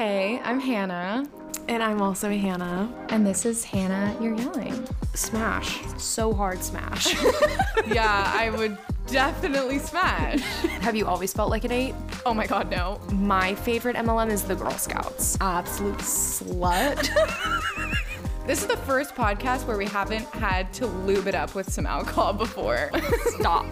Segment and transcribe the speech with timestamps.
[0.00, 1.28] Hey, I'm Hannah,
[1.68, 2.90] And I'm also Hannah.
[3.10, 4.88] and this is Hannah You're Yelling.
[5.12, 5.78] Smash.
[5.98, 7.14] So hard smash.
[7.86, 8.78] Yeah, I would
[9.08, 10.40] definitely smash.
[10.80, 11.94] Have you always felt like an eight?
[12.24, 12.98] Oh my god, no.
[13.12, 15.36] My favorite MLM is the Girl Scouts.
[15.38, 17.06] Absolute slut.
[18.46, 21.84] This is the first podcast where we haven't had to lube it up with some
[21.84, 22.90] alcohol before.
[23.38, 23.66] Stop.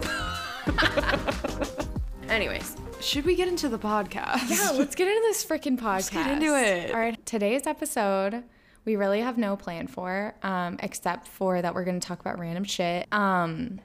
[2.29, 4.49] Anyways, should we get into the podcast?
[4.49, 6.11] yeah, let's get into this freaking podcast.
[6.11, 6.91] get into it.
[6.91, 8.43] All right, today's episode
[8.85, 12.63] we really have no plan for, um, except for that we're gonna talk about random
[12.63, 13.07] shit.
[13.11, 13.79] Um,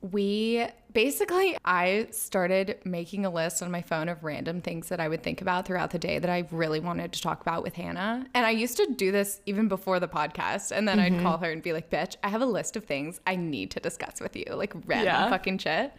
[0.00, 5.08] we basically I started making a list on my phone of random things that I
[5.08, 8.26] would think about throughout the day that I really wanted to talk about with Hannah.
[8.34, 10.72] And I used to do this even before the podcast.
[10.72, 13.20] And then I'd call her and be like, bitch, I have a list of things
[13.26, 14.44] I need to discuss with you.
[14.54, 15.28] Like random Yeah.
[15.30, 15.92] fucking shit.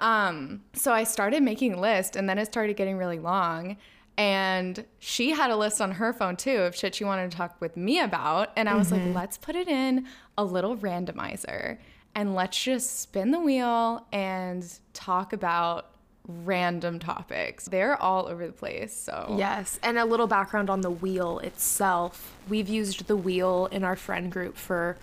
[0.00, 3.76] Um, so I started making a list and then it started getting really long.
[4.16, 7.60] And she had a list on her phone too of shit she wanted to talk
[7.60, 8.50] with me about.
[8.56, 11.78] And I was like, let's put it in a little randomizer
[12.14, 15.86] and let's just spin the wheel and talk about
[16.26, 17.64] random topics.
[17.66, 18.94] They're all over the place.
[18.94, 22.34] So Yes, and a little background on the wheel itself.
[22.48, 24.96] We've used the wheel in our friend group for,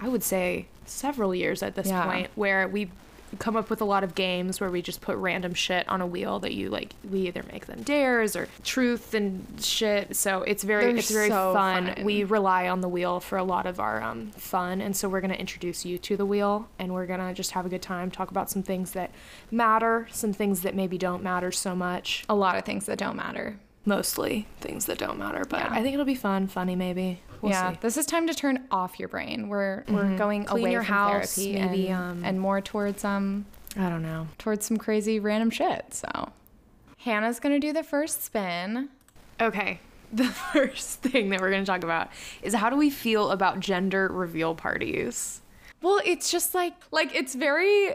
[0.00, 2.04] I would say, several years at this Yeah.
[2.04, 2.90] point, where we
[3.38, 6.06] come up with a lot of games where we just put random shit on a
[6.06, 6.94] wheel that you like.
[7.08, 10.16] We either make them dares or truth and shit.
[10.16, 11.94] So it's very, They're it's very so fun.
[11.94, 12.04] fun.
[12.04, 15.20] We rely on the wheel for a lot of our um, fun, and so we're
[15.20, 18.30] gonna introduce you to the wheel, and we're gonna just have a good time, talk
[18.30, 19.10] about some things that
[19.50, 23.16] matter, some things that maybe don't matter so much a lot of things that don't
[23.16, 23.58] matter.
[23.90, 25.68] Mostly things that don't matter but Yeah.
[25.72, 28.64] i think it'll be fun funny maybe we'll yeah, see this is time to turn
[28.70, 29.48] off your brain.
[29.48, 33.04] We're we're going Clean away your from house, therapy maybe, and, um, and more towards
[33.04, 33.46] um
[33.76, 35.92] i don't know towards some crazy random shit.
[35.92, 36.08] So
[36.98, 38.88] Hannah's gonna do the first spin.
[39.40, 39.80] okay
[40.12, 42.10] the first thing that we're going to talk about
[42.42, 45.40] is how do we feel about gender reveal parties
[45.82, 47.94] Well, it's just like like it's very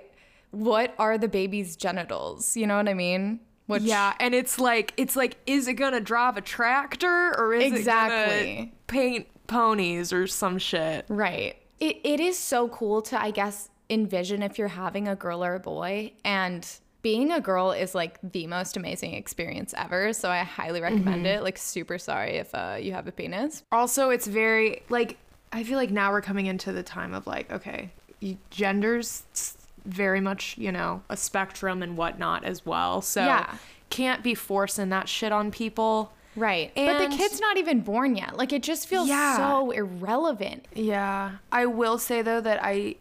[0.51, 2.55] what are the baby's genitals?
[2.55, 3.41] You know what I mean?
[3.67, 7.73] Which, yeah and it's like it's like is it gonna drive a tractor or is
[7.81, 11.55] it gonna paint ponies or some shit Right.
[11.79, 15.55] It it is so cool to I guess envision if you're having a girl or
[15.55, 16.67] a boy and
[17.01, 20.11] being a girl is like the most amazing experience ever.
[20.13, 21.43] So I highly recommend it.
[21.43, 23.61] Like super sorry if uh, you have a penis.
[23.71, 25.17] also it's very like
[25.53, 29.55] i feel like now we're coming into the time of like okay you, genders s-
[29.85, 33.55] very much you know a spectrum and whatnot as well so Yeah.
[33.89, 36.71] can't be forcing that shit on people Right.
[36.75, 38.35] but the kid's not even born yet.
[38.35, 39.37] Like it just feels Yeah.
[39.37, 40.67] so irrelevant.
[40.73, 42.95] yeah i will say though that i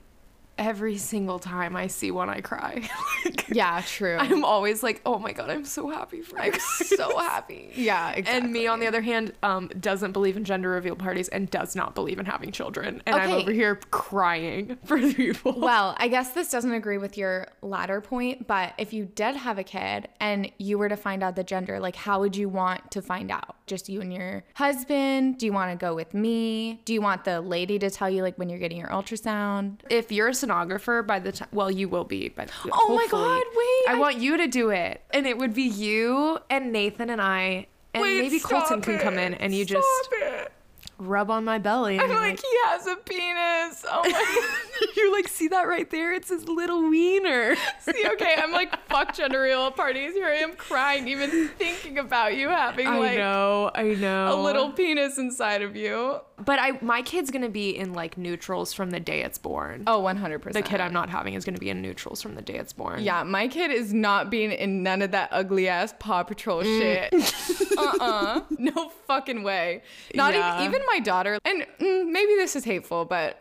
[0.56, 2.88] every single time i see one i cry
[3.24, 4.16] Like, Yeah, true.
[4.18, 7.70] i'm always like oh my god i'm so happy for you I'm so happy.
[7.74, 8.42] Yeah, exactly.
[8.44, 11.74] And me, on the other hand, um, doesn't believe in gender reveal parties and does
[11.74, 13.02] not believe in having children.
[13.06, 15.58] And I'm over here crying for the people.
[15.58, 19.58] Well, I guess this doesn't agree with your latter point, but if you did have
[19.58, 22.90] a kid and you were to find out the gender, like how would you want
[22.92, 23.56] to find out?
[23.66, 25.38] Just you and your husband?
[25.38, 26.80] Do you want to go with me?
[26.84, 29.80] Do you want the lady to tell you like when you're getting your ultrasound?
[29.90, 32.28] if you're a sonographer by the time, well, you will be.
[32.28, 35.54] By Oh my God, wait, I, I- want you to do it, and it would
[35.54, 39.64] be you and Nathan and I, and Wait, maybe Colton can come in, and you
[39.64, 40.52] just it.
[40.98, 41.94] rub on my belly.
[41.94, 43.84] And I'm you're like, he has a penis.
[43.88, 44.50] Oh my
[44.96, 46.12] you like see that right there?
[46.12, 47.56] It's his little wiener.
[47.80, 50.14] See, okay, I'm like, fuck gender reveal parties.
[50.14, 54.34] Here I am crying, even thinking about you having like I like know, I know.
[54.34, 56.18] a little penis inside of you.
[56.44, 59.84] but I my kid's gonna be in like neutrals from the day it's born.
[59.86, 60.52] Oh, 100%.
[60.52, 63.02] the kid I'm not having is gonna be in neutrals from the day it's born.
[63.02, 67.12] Yeah, my kid is not being in none of that ugly ass Paw Patrol shit.
[67.78, 69.82] uh uh No fucking way.
[70.14, 70.60] Not Yeah.
[70.62, 71.38] even, even my daughter.
[71.44, 73.38] And mm, maybe this is hateful, but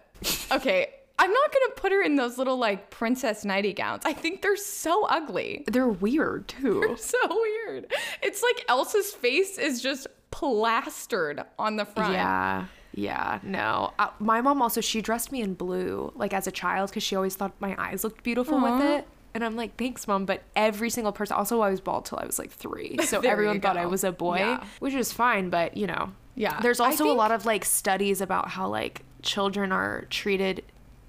[0.52, 0.90] okay.
[1.24, 4.04] I'm not gonna put her in those little like princess nighty gowns.
[4.06, 5.64] I think they're so ugly.
[5.68, 6.82] they're weird too.
[6.88, 7.92] They're So weird.
[8.22, 12.14] It's like Elsa's face is just plastered on the front.
[12.14, 12.66] Yeah.
[12.96, 13.92] Yeah, no.
[13.98, 17.16] Uh, my mom also she dressed me in blue like as a child because she
[17.16, 19.08] always thought my eyes looked beautiful with it.
[19.34, 20.26] And I'm like, thanks, mom.
[20.28, 23.62] But every single person, also, I was bald till I was like three, so everyone
[23.62, 24.64] thought I was a boy, Yeah.
[24.80, 25.50] which is fine.
[25.50, 29.72] But you know, Yeah, There's also a lot of like studies about how like children
[29.72, 30.64] are treated.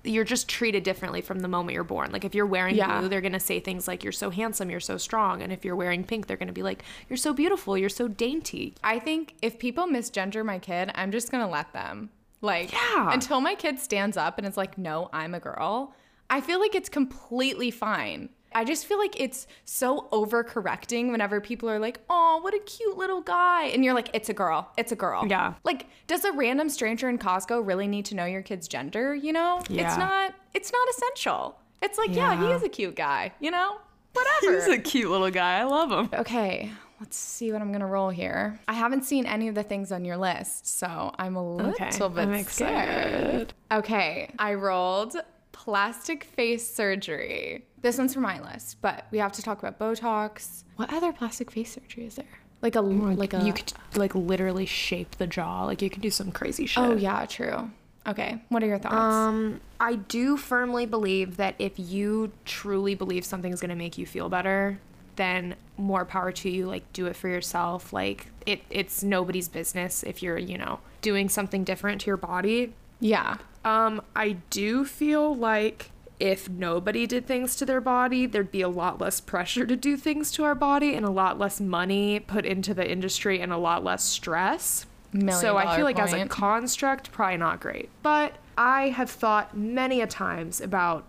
[0.05, 2.13] You're just treated differently from the moment you're born.
[2.13, 2.99] Like if you're wearing Yeah.
[3.01, 5.77] blue, they're gonna say things like "You're so handsome, you're so strong," and if you're
[5.77, 9.59] wearing pink, they're gonna be like "You're so beautiful, you're so dainty." I think if
[9.59, 12.11] people misgender my kid, I'm just gonna let them.
[12.43, 13.11] Like, Yeah.
[13.13, 15.95] until my kid stands up and is like, no, I'm a girl,
[16.29, 18.29] I feel like it's completely fine.
[18.55, 22.97] I just feel like it's so overcorrecting whenever people are like, oh, what a cute
[22.97, 23.65] little guy.
[23.65, 24.71] And you're like, it's a girl.
[24.77, 25.27] It's a girl.
[25.27, 25.55] Yeah.
[25.65, 29.15] Like, does a random stranger in Costco really need to know your kid's gender?
[29.15, 29.61] You know?
[29.69, 31.59] It's not, it's not essential.
[31.83, 33.79] It's like, yeah, he is a cute guy, you know?
[34.13, 34.55] Whatever.
[34.55, 35.59] He's a cute little guy.
[35.59, 36.09] I love him.
[36.21, 36.71] Okay,
[37.01, 38.61] let's see what I'm gonna roll here.
[38.69, 41.91] I haven't seen any of the things on your list, so I'm a little Okay,
[41.91, 43.51] bit I'm scared.
[43.51, 43.55] excited.
[43.73, 45.17] Okay, I rolled
[45.51, 47.67] plastic face surgery.
[47.85, 50.65] This one's for my list, but we have to talk about Botox.
[50.77, 52.25] What other plastic face surgery is there?
[52.63, 55.67] Like a like a you could like literally shape the jaw.
[55.67, 56.83] Like you could do some crazy shit.
[56.83, 57.71] Oh yeah, true.
[58.07, 58.95] Okay, what are your thoughts?
[58.95, 63.99] Um, I do firmly believe that if you truly believe something is going to make
[63.99, 64.79] you feel better,
[65.17, 66.65] then more power to you.
[66.65, 67.93] Like, do it for yourself.
[67.93, 72.73] Like, it it's nobody's business if you're, you know, doing something different to your body.
[72.99, 73.37] yeah.
[73.63, 75.91] Um, I do feel like
[76.21, 79.97] if nobody did things to their body, there'd be a lot less pressure to do
[79.97, 83.59] things to our body and a lot less money put into the industry and a
[83.59, 84.87] lot less stress.
[85.13, 87.89] Million so I feel like as a construct, probably not great.
[88.03, 91.05] But I have thought many a times about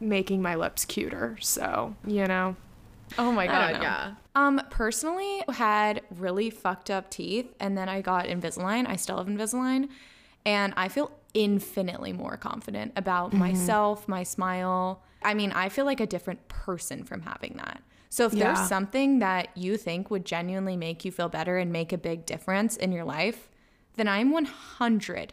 [0.00, 1.36] making my lips cuter.
[1.40, 2.56] So, you know.
[3.18, 4.14] Oh my god, yeah.
[4.34, 8.88] Um, personally, had really fucked up teeth, and then I got Invisalign.
[8.88, 9.88] I still have Invisalign,
[10.46, 13.38] and I feel infinitely more confident about Mm-hmm.
[13.38, 15.02] myself, my smile.
[15.22, 17.82] I mean, I feel like a different person from having that.
[18.08, 18.46] So if Yeah.
[18.54, 22.26] there's something that you think would genuinely make you feel better and make a big
[22.26, 23.48] difference in your life,
[23.96, 25.30] then I'm 100%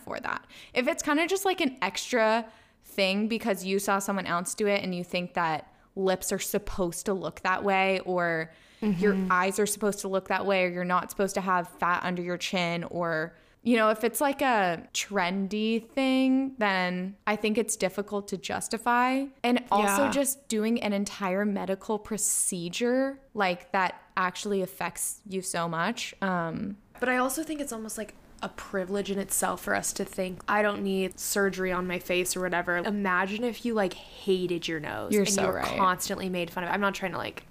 [0.00, 0.44] for that.
[0.74, 2.46] If it's kind of just like an extra
[2.84, 7.06] thing because you saw someone else do it and you think that lips are supposed
[7.06, 8.52] to look that way or
[8.98, 12.02] your eyes are supposed to look that way or you're not supposed to have fat
[12.02, 13.32] under your chin or
[13.64, 19.24] you know if it's like a trendy thing then i think it's difficult to justify
[19.44, 20.10] and also Yeah.
[20.10, 27.08] just doing an entire medical procedure like that actually affects you so much um But
[27.08, 30.62] I also think it's almost like a privilege in itself for us to think I
[30.62, 32.76] don't need surgery on my face or whatever.
[32.78, 35.78] Imagine if you like hated your nose You're and so you were right.
[35.78, 36.70] constantly made fun of.
[36.70, 37.44] I'm not trying to like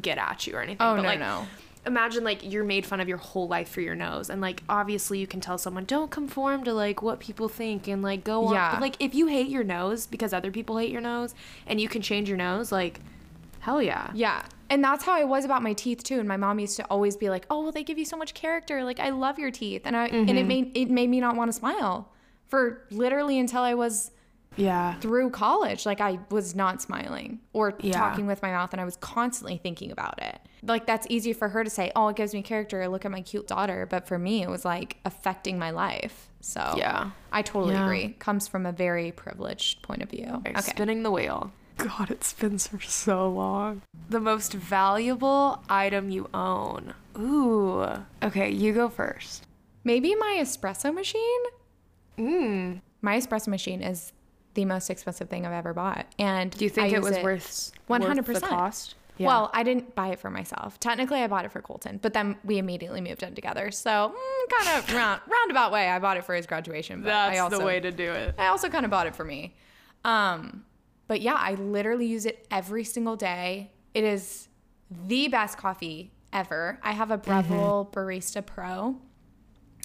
[0.00, 0.86] get at you or anything.
[0.86, 1.46] Oh, but no, like, no.
[1.86, 5.18] Imagine like you're made fun of your whole life for your nose, and like obviously
[5.18, 8.54] you can tell someone don't conform to like what people think and like go on.
[8.54, 8.72] Yeah.
[8.72, 11.34] But like if you hate your nose because other people hate your nose,
[11.66, 13.00] and you can change your nose, like
[13.60, 14.10] hell yeah.
[14.14, 14.44] Yeah.
[14.68, 16.18] And that's how I was about my teeth too.
[16.18, 18.34] And my mom used to always be like, "Oh, well, they give you so much
[18.34, 18.82] character.
[18.82, 20.48] Like, I love your teeth." And I and it mm-hmm.
[20.48, 22.12] made it made me not want to smile
[22.48, 24.10] for literally until I was
[24.56, 24.94] Yeah.
[25.00, 25.84] through college.
[25.84, 27.92] Like, I was not smiling or Yeah.
[27.92, 30.40] talking with my mouth, and I was constantly thinking about it.
[30.62, 32.86] Like, that's easy for her to say, "Oh, it gives me character.
[32.88, 36.28] Look at my cute daughter." But for me, it was like affecting my life.
[36.40, 37.10] So Yeah.
[37.32, 37.84] I totally Yeah.
[37.84, 38.16] agree.
[38.18, 40.26] Comes from a very privileged point of view.
[40.36, 40.50] Okay.
[40.50, 40.60] Okay.
[40.60, 41.52] Spinning the wheel.
[41.76, 43.82] God, it spins for so long.
[44.08, 46.94] The most valuable item you own.
[47.18, 47.84] Ooh.
[48.22, 49.44] Okay, you go first.
[49.84, 51.40] Maybe my espresso machine.
[52.18, 52.80] Mm.
[53.02, 54.12] My espresso machine is
[54.54, 56.06] the most expensive thing I've ever bought.
[56.18, 58.94] And Do you think I it use was worth One worth hundred the percent cost?
[59.24, 60.78] Well, I didn't buy it for myself.
[60.78, 63.70] Technically, I bought it for Colton, but then we immediately moved in together.
[63.70, 67.00] So, mm, kind of round, roundabout way, I bought it for his graduation.
[67.00, 68.34] But that's I also, the way to do it.
[68.36, 69.54] I also kind of bought it for me.
[70.04, 70.64] Um,
[71.08, 73.72] but yeah, I literally use it every single day.
[73.94, 74.48] It is
[74.90, 76.78] the best coffee ever.
[76.82, 78.96] I have a Breville Barista Pro.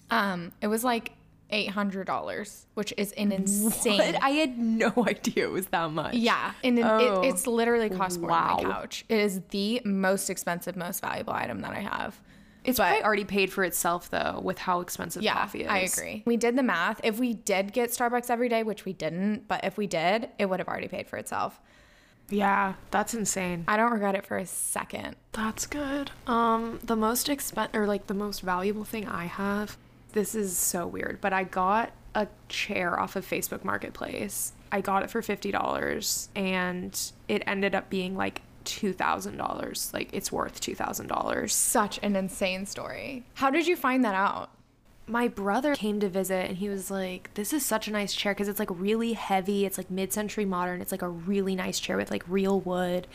[0.10, 1.14] Um, it was like
[1.52, 4.16] eight hundred dollars, which is an insane.
[4.22, 6.14] I had no idea it was that much.
[6.16, 7.22] Yeah, and it, Oh.
[7.22, 8.58] it, it's literally cost more Wow.
[8.60, 9.06] than my couch.
[9.10, 12.20] It is the most expensive, most valuable item that I have.
[12.64, 15.68] It's But- probably already paid for itself though, with how expensive Yeah, coffee is.
[15.70, 16.24] I agree.
[16.26, 17.02] We did the math.
[17.04, 20.46] If we did get Starbucks every day, which we didn't, but if we did, it
[20.48, 21.60] would have already paid for itself.
[22.30, 23.66] Yeah, that's insane.
[23.68, 25.16] I don't regret it for a second.
[25.34, 26.12] That's good.
[26.28, 29.78] Um, the most expen or like the most valuable thing I have.
[30.14, 34.54] This is so weird, but I got a chair off of Facebook Marketplace.
[34.72, 39.92] I got it for fifty dollars, and it ended up being like two thousand dollars.
[39.94, 41.54] Like it's worth two thousand dollars.
[41.54, 43.26] Such an insane story.
[43.36, 44.52] How did you find that out?
[45.08, 48.34] my brother came to visit and he was like this is such a nice chair
[48.34, 51.98] because it's like really heavy it's like mid-century modern it's like a really nice chair
[51.98, 53.08] with like real wood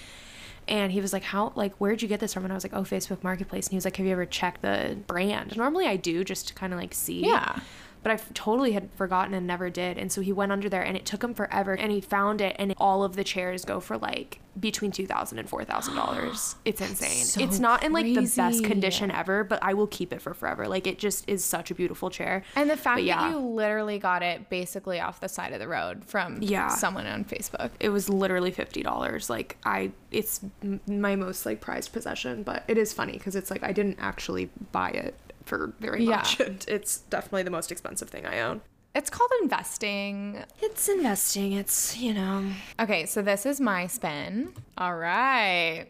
[0.69, 2.45] and he was like how like where'd you get this from?
[2.45, 3.67] And i was like oh facebook marketplace.
[3.67, 5.57] And he was like have you ever checked the brand?
[5.57, 7.61] Normally i do just to kind of like see Yeah.
[8.07, 9.99] But I totally had forgotten and never did.
[9.99, 12.55] And so he went under there and it took him forever and he found it
[12.57, 16.55] and all of the chairs go for like between $2,000 and $4,000.
[16.65, 17.25] It's insane.
[17.25, 20.35] so it's not in like the best condition ever, but I will keep it for
[20.35, 20.69] forever.
[20.69, 22.45] Like it just is such a beautiful chair.
[22.55, 23.23] And the fact yeah.
[23.23, 26.69] that you literally got it basically off the side of the road from Yeah.
[26.69, 27.71] someone on Facebook.
[27.81, 29.29] it was literally fifty dollars.
[29.29, 32.45] Like I, it's m- my most like prized possession.
[32.45, 36.17] But it is funny because it's like I didn't actually buy it for very Yeah.
[36.17, 36.41] much.
[36.47, 38.61] And it's definitely the most expensive thing I own.
[38.95, 40.43] It's called investing.
[40.61, 41.53] It's investing.
[41.53, 42.45] It's you know.
[42.81, 44.53] Okay, so this is my spin.
[44.79, 45.87] All right.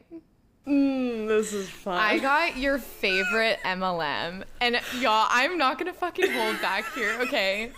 [0.67, 1.97] Mm, this is fun.
[1.99, 4.43] I got your favorite MLM.
[4.61, 7.71] And y'all, I'm not gonna fucking hold back here, okay?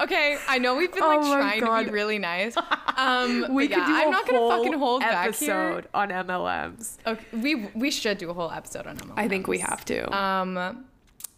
[0.00, 2.56] Okay, I know we've been like Oh my trying to be really nice.
[2.94, 5.90] Um, we could yeah, do I'm a not gonna whole fucking hold back episode here.
[5.94, 6.98] on MLMs.
[7.06, 9.14] Okay, we we should do a whole episode on MLMs.
[9.16, 10.14] I think we have to.
[10.14, 10.84] Um,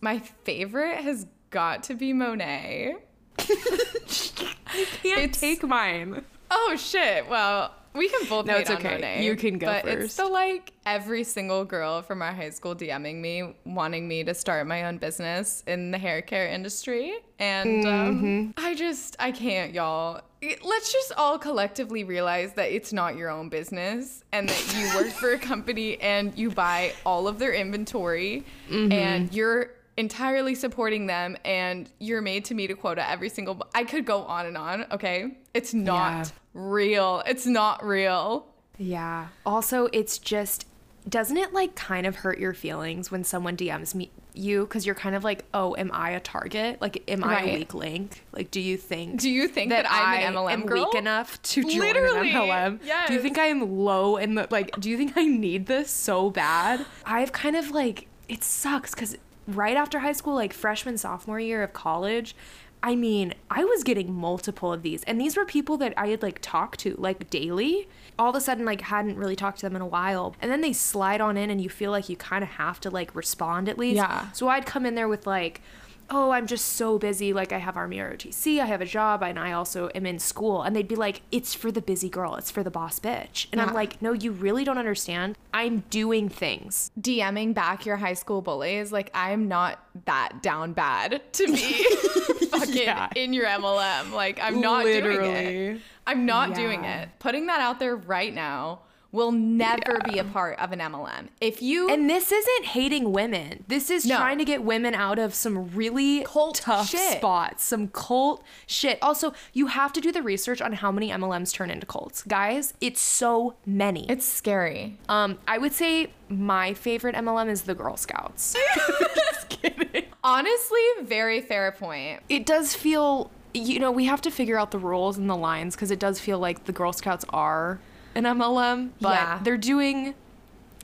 [0.05, 3.01] my favorite has got to be Monat.
[3.39, 6.25] can't it's- take mine.
[6.51, 7.29] Oh shit!
[7.29, 8.47] Well, we can both.
[8.47, 8.99] No, it's okay.
[9.01, 12.77] Monat, You can go but It's the like every single girl from our high school
[12.77, 17.87] DMing me, wanting me to start my own business in the hair care industry, and
[17.87, 18.65] um, Mm-hmm.
[18.65, 20.21] I just I can't, y'all.
[20.63, 25.11] Let's just all collectively realize that it's not your own business, and that you work
[25.13, 28.93] for a company and you buy all of their inventory, Mm-hmm.
[28.93, 33.85] and you're entirely supporting them and you're made to meet a quota every single I
[33.85, 35.37] could go on and on, okay?
[35.55, 36.31] It's not Yeah.
[36.55, 37.23] real.
[37.27, 38.47] It's not real.
[38.79, 39.29] Yeah.
[39.47, 40.67] Also, it's just
[41.09, 44.95] doesn't it like kind of hurt your feelings when someone DMs me you because you're
[44.97, 46.81] kind of like, oh, am I a target?
[46.81, 47.49] Like, am I Right.
[47.51, 48.25] a weak link?
[48.33, 49.21] Like, do you think?
[49.21, 50.87] Do you think that, I'm an MLM am girl?
[50.87, 52.35] weak enough to join Literally, an
[52.81, 53.07] MLM?
[53.07, 54.73] Do you think I am low in the like?
[54.81, 56.85] Do you think I need this so bad?
[57.05, 61.63] I've kind of like it sucks because right after high school, like freshman sophomore year
[61.63, 62.35] of college.
[62.83, 66.23] I mean, I was getting multiple of these, and these were people that I had
[66.23, 67.89] like talked to like daily.
[68.19, 70.61] All of a sudden, like hadn't really talked to them in a while, and then
[70.61, 73.69] they slide on in, and you feel like you kind of have to like respond
[73.69, 73.97] at least.
[73.97, 74.31] Yeah.
[74.33, 75.63] So I'd come in there with like,
[76.11, 77.33] oh, I'm just so busy.
[77.33, 80.63] Like I have Army ROTC, I have a job, and I also am in school.
[80.63, 83.47] And they'd be like, it's for the busy girl, it's for the boss bitch.
[83.53, 83.67] And Yeah.
[83.67, 85.37] I'm like, no, you really don't understand.
[85.53, 86.91] I'm doing things.
[87.01, 91.85] DMing back your high school bullies, like I'm not that down bad to be
[92.49, 93.09] fucking Yeah.
[93.17, 94.13] in your MLM.
[94.13, 95.81] Like I'm not doing it.
[96.07, 97.09] I'm not doing it.
[97.19, 98.81] Putting that out there right now
[99.15, 101.29] will never be a part of an MLM.
[101.41, 103.65] If you And this isn't hating women.
[103.69, 104.17] This is No.
[104.17, 107.19] trying to get women out of some really Cult tough shit.
[107.19, 108.99] spots, some cult shit.
[109.01, 112.25] Also, you have to do the research on how many MLMs turn into cults.
[112.25, 114.11] Guys, it's so many.
[114.11, 114.99] it's scary.
[115.09, 118.57] Um, I would say my favorite MLM is the Girl Scouts.
[119.15, 120.07] Just kidding.
[120.25, 122.21] Honestly, very fair point.
[122.29, 125.77] It does feel, you know, we have to figure out the rules and the lines
[125.77, 127.79] because it does feel like the Girl Scouts are
[128.15, 129.41] an MLM, but Yeah.
[129.43, 130.15] they're doing.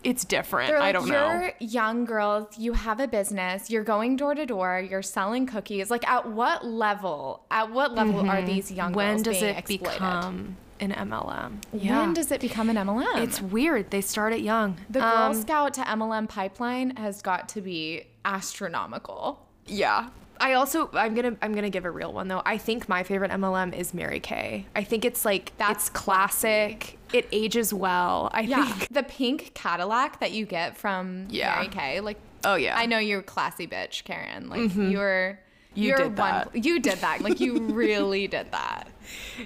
[0.02, 0.72] It's different.
[0.72, 1.50] Like, I don't you're know.
[1.58, 5.90] young girls, you have a business, you're going door to door, you're selling cookies.
[5.90, 7.44] Like, at what level?
[7.50, 8.96] At what level are these young Mm-hmm.
[8.96, 9.92] When girls does being it exploited?
[9.98, 11.52] become an MLM?
[11.74, 12.00] Yeah.
[12.00, 13.18] When does it become an MLM?
[13.22, 13.90] It's weird.
[13.90, 14.78] They start it young.
[14.88, 19.46] the Girl Um, Scout to MLM pipeline has got to be astronomical.
[19.66, 20.08] Yeah.
[20.40, 22.42] I also I'm gonna I'm gonna give a real one though.
[22.46, 24.66] I think my favorite MLM is Mary Kay.
[24.74, 26.98] I think it's like That's it's classic.
[27.12, 28.30] It ages well.
[28.32, 28.90] I Yeah, think.
[28.92, 31.54] the pink Cadillac that you get from Yeah.
[31.56, 32.76] Mary Kay, like Oh yeah.
[32.78, 34.48] I know you're a classy bitch, Karen.
[34.48, 35.38] Like you're
[35.74, 36.64] You you're did one that.
[36.64, 37.20] you did that.
[37.20, 38.88] Like you really did that.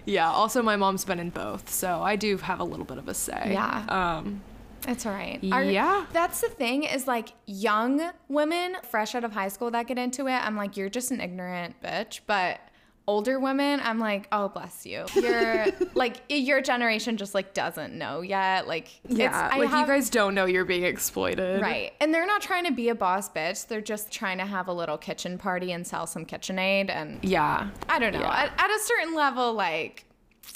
[0.05, 0.31] Yeah.
[0.31, 3.15] Also, my mom's been in both, so I do have a little bit of a
[3.15, 3.51] say.
[3.53, 3.85] Yeah.
[3.89, 4.43] Um.
[4.87, 5.39] It's all right.
[5.43, 6.07] Yeah.
[6.13, 10.27] That's the thing is like young women fresh out of high school that get into
[10.27, 12.21] it, I'm like, you're just an ignorant bitch.
[12.27, 12.61] But
[13.07, 15.05] older women, I'm like, oh, bless you.
[15.15, 18.67] You're like, your generation just like doesn't know yet.
[18.67, 19.51] Like, Yeah.
[19.53, 21.61] I like have- you guys don't know you're being exploited.
[21.61, 21.93] Right.
[22.01, 23.67] And they're not trying to be a boss bitch.
[23.67, 26.89] They're just trying to have a little kitchen party and sell some KitchenAid.
[26.89, 27.69] And Yeah.
[27.91, 28.21] I don't know.
[28.21, 28.33] Yeah.
[28.45, 30.07] At, at a certain level, like,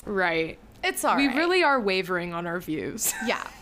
[0.07, 0.59] Right.
[0.83, 1.37] it's all we right.
[1.37, 3.13] really are wavering on our views.
[3.27, 3.43] Yeah.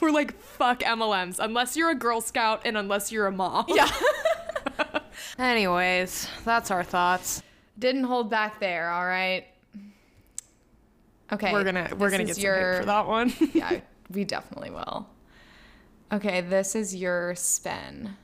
[0.00, 3.66] We're like, fuck MLMs, unless you're a Girl Scout and unless you're a mom.
[3.68, 3.90] Yeah.
[5.38, 7.42] Anyways, that's our thoughts.
[7.78, 8.90] Didn't hold back there.
[8.90, 9.46] All right.
[11.32, 11.52] Okay.
[11.52, 13.32] We're gonna we're gonna is get some your, hate for that one.
[13.54, 13.80] yeah,
[14.10, 15.06] we definitely will.
[16.12, 18.16] Okay, this is your spin.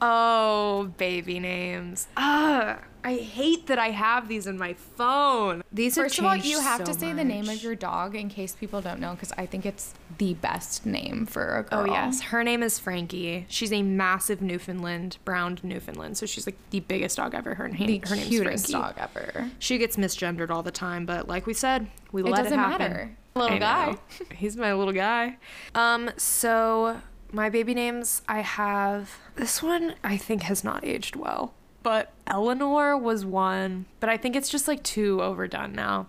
[0.00, 2.08] Oh, baby names.
[2.16, 5.62] Ah, I hate that I have these in my phone.
[5.72, 8.28] These First of all, you have so to say the name of your dog in
[8.28, 11.80] case people don't know, because I think it's the best name for a girl.
[11.80, 13.46] Oh yes, her name is Frankie.
[13.48, 16.16] She's a massive Newfoundland, brown Newfoundland.
[16.18, 17.54] So she's like the biggest dog ever.
[17.54, 18.98] Her name, the her name's cutest Frankie.
[19.00, 19.50] dog ever.
[19.58, 22.92] She gets misgendered all the time, but like we said, we let doesn't it happen.
[22.92, 23.16] matter.
[23.34, 23.86] Little I guy.
[23.92, 23.98] know.
[24.34, 25.36] He's my little guy.
[25.74, 27.00] Um, so
[27.32, 29.94] my baby names, I have this one.
[30.02, 34.66] I think has not aged well, but Eleanor was one, but I think it's just
[34.68, 36.06] like too overdone now.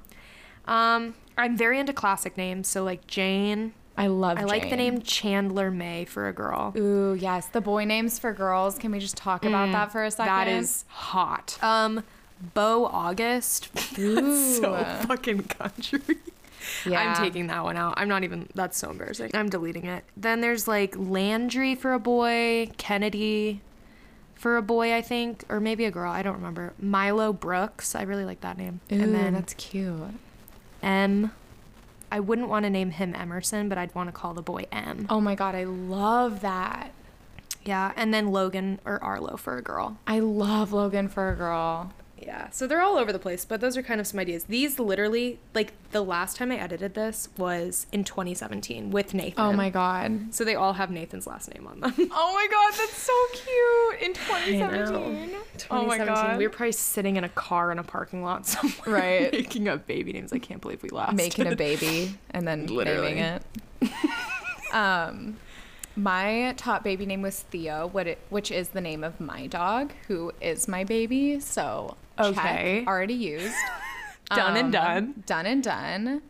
[0.66, 3.74] Um, I'm very into classic names, so like Jane.
[3.98, 4.38] I love.
[4.38, 6.74] I like the name Chandler May for a girl.
[6.78, 8.78] Ooh, yes, the boy names for girls.
[8.78, 10.32] Can we just talk about that for a second?
[10.32, 11.58] Mm, That is hot.
[11.62, 12.04] Um,
[12.54, 13.70] Bo August.
[13.74, 16.00] that's so fucking country.
[16.86, 17.00] Yeah.
[17.02, 17.96] I'm taking that one out.
[17.98, 18.48] I'm not even.
[18.56, 19.32] That's so embarrassing.
[19.34, 20.04] I'm deleting it.
[20.18, 23.62] Then there's like Landry for a boy, Kennedy
[24.36, 26.12] for a boy, I think, or maybe a girl.
[26.12, 26.74] I don't remember.
[26.80, 27.94] Milo Brooks.
[27.94, 28.80] I really like that name.
[28.92, 30.00] Ooh, and then that's cute.
[30.82, 31.32] M.
[32.12, 35.06] I wouldn't want to name him Emerson, but I'd want to call the boy M.
[35.10, 36.92] Oh my god, I love that.
[37.64, 39.98] Yeah, and then Logan or Arlo for a girl.
[40.08, 41.94] I love Logan for a girl.
[42.22, 44.44] Yeah, so they're all over the place, but those are kind of some ideas.
[44.46, 49.34] These literally, like the last time I edited this was in 2017 with Nathan.
[49.44, 50.34] Oh my god.
[50.34, 51.94] So they all have Nathan's last name on them.
[52.12, 55.36] Oh my god, that's so cute in 2017.
[55.72, 56.38] Oh my god.
[56.38, 59.32] We were probably sitting in a car in a parking lot somewhere, Right.
[59.32, 60.34] making up baby names.
[60.34, 61.14] I can't believe we laughed.
[61.16, 63.16] making a baby and then Literally.
[63.16, 63.42] naming
[63.82, 63.92] it.
[64.74, 65.38] um,
[65.96, 69.92] my top baby name was Theo, what it, which is the name of my dog,
[70.08, 71.40] who is my baby.
[71.40, 72.86] So check, Okay.
[72.88, 73.56] already used,
[74.30, 75.24] Done and Um, done.
[75.26, 76.22] done and done.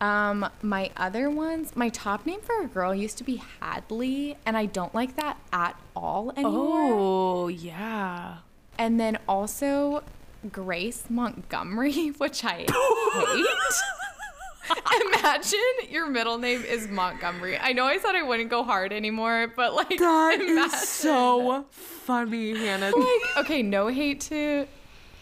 [0.00, 4.56] Um, my other ones, my top name for a girl used to be Hadley, and
[4.56, 6.92] I don't like that at all anymore.
[6.94, 8.36] Oh yeah.
[8.78, 10.02] And then also
[10.50, 13.46] Grace Montgomery, which I hate.
[15.06, 15.58] Imagine
[15.90, 17.58] your middle name is Montgomery.
[17.58, 20.70] I know I said I wouldn't go hard anymore, but like imagine.
[20.70, 22.92] so funny, Hannah.
[22.96, 24.66] like okay, no hate to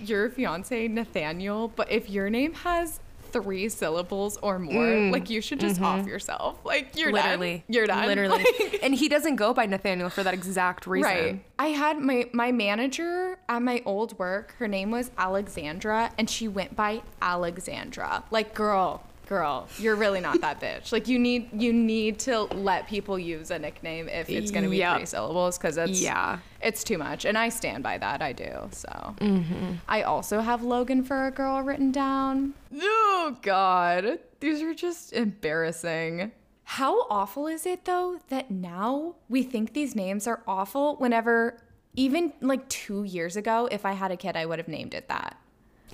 [0.00, 3.00] your fiance Nathaniel, but if your name has
[3.31, 6.59] three syllables or more, like you should just off yourself.
[6.64, 7.17] Like you're Mm.
[7.19, 7.26] Mm-hmm.
[7.26, 7.64] Literally, done.
[7.69, 8.07] You're done.
[8.07, 11.11] Literally, Like- and he doesn't go by Nathaniel for that exact reason.
[11.12, 11.45] Right.
[11.59, 14.55] I had my my manager at my old work.
[14.59, 18.25] Her name was Alexandra, and she went by Alexandra.
[18.31, 20.91] Like, girl, girl, you're really not that bitch.
[20.91, 24.79] Like, you need you need to let people use a nickname if it's gonna be
[24.79, 24.97] Yep.
[24.97, 26.39] three syllables, because it's Yeah.
[26.63, 28.23] it's too much, and I stand by that.
[28.23, 28.69] I do.
[28.73, 29.73] So, Mm-hmm.
[29.89, 32.55] I also have Logan for a girl written down.
[32.81, 36.33] Oh God, these are just embarrassing.
[36.64, 41.59] How awful is it though that now we think these names are awful whenever
[41.97, 45.09] even like 2 years ago if I had a kid I would have named it
[45.09, 45.37] that.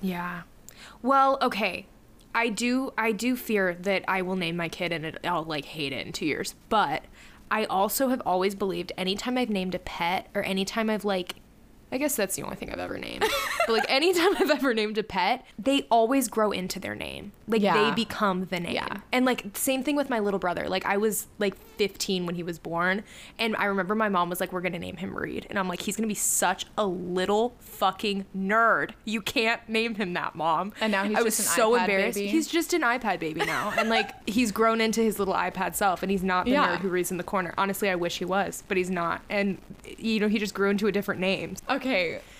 [0.01, 0.41] Yeah.
[1.01, 1.87] Well, okay.
[2.35, 5.65] I do I do fear that I will name my kid and it, I'll like
[5.65, 6.53] hate it in 2 years.
[6.69, 7.05] But
[7.49, 11.35] I also have always believed anytime I've named a pet or anytime I've like
[11.91, 13.21] I guess that's the only thing I've ever named.
[13.67, 17.31] but like anytime I've ever named a pet, they always grow into their name.
[17.47, 17.89] Like Yeah.
[17.89, 18.73] they become the name.
[18.73, 18.97] Yeah.
[19.13, 20.67] And like same thing with my little brother.
[20.67, 23.03] Like I was like 15 when he was born,
[23.37, 25.81] and I remember my mom was like, "We're gonna name him Reed," and I'm like,
[25.81, 28.91] "He's gonna be such a little fucking nerd.
[29.03, 31.81] You can't name him that, mom." And now he's I was just an so iPad
[31.81, 32.17] embarrassed.
[32.17, 32.27] baby.
[32.29, 36.01] He's just an iPad baby now, and like he's grown into his little iPad self,
[36.01, 36.77] and he's not the Yeah.
[36.77, 37.53] nerd who reads in the corner.
[37.57, 39.21] Honestly, I wish he was, but he's not.
[39.29, 39.57] And
[39.97, 41.55] you know, he just grew into a different name.
[41.69, 41.74] Okay,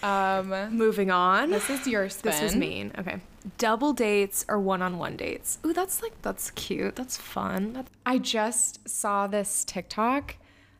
[0.04, 1.50] um Moving on.
[1.50, 2.32] this is your spin.
[2.32, 2.92] This was mean.
[2.98, 3.20] Okay.
[3.58, 5.60] Double dates or one-on-one dates.
[5.66, 6.96] Ooh, that's like that's cute.
[6.96, 7.74] That's fun.
[7.74, 10.36] That's I just saw this TikTok,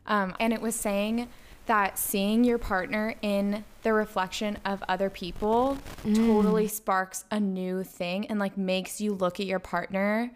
[0.06, 1.28] um, and it was saying
[1.66, 8.26] that seeing your partner in the reflection of other people totally sparks a new thing
[8.28, 10.30] and like makes you look at your partner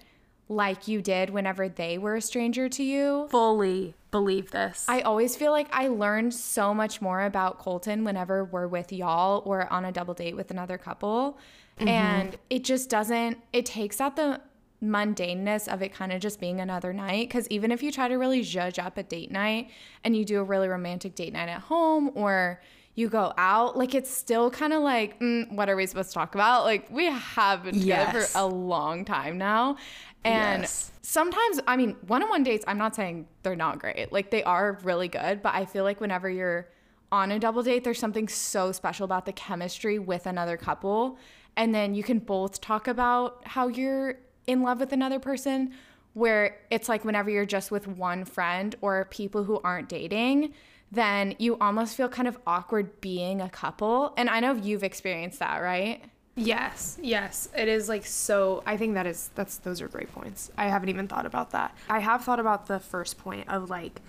[0.48, 3.28] like you did whenever they were a stranger to you.
[3.30, 4.87] fully believe this.
[4.88, 9.42] I always feel like I learned so much more about Colton whenever we're with y'all
[9.44, 11.38] or on a double date with another couple.
[11.79, 11.88] Mm-hmm.
[11.88, 14.40] And it just doesn't, it takes out the
[14.83, 17.29] mundaneness of it kind of just being another night.
[17.29, 19.70] Because even if you try to really judge up a date night
[20.05, 22.61] and you do a really romantic date night at home or
[22.94, 26.14] you go out, like it's still kind of like, mm, what are we supposed to
[26.14, 26.64] talk about?
[26.64, 28.33] Like we have been together Yes.
[28.33, 29.76] for a long time now.
[30.24, 30.92] And Yes.
[31.03, 34.12] sometimes, I mean, one on one dates, I'm not saying they're not great.
[34.12, 36.68] Like they are really good, but I feel like whenever you're
[37.12, 41.16] on a double date, there's something so special about the chemistry with another couple.
[41.57, 45.72] And then you can both talk about how you're in love with another person,
[46.14, 50.53] where it's like whenever you're just with one friend or people who aren't dating,
[50.92, 54.12] then you almost feel kind of awkward being a couple.
[54.16, 56.03] And I know you've experienced that, right?
[56.37, 57.48] Yes, yes.
[57.57, 60.50] It is like so I think that is that's those are great points.
[60.57, 61.76] I haven't even thought about that.
[61.88, 64.00] I have thought about the first point of like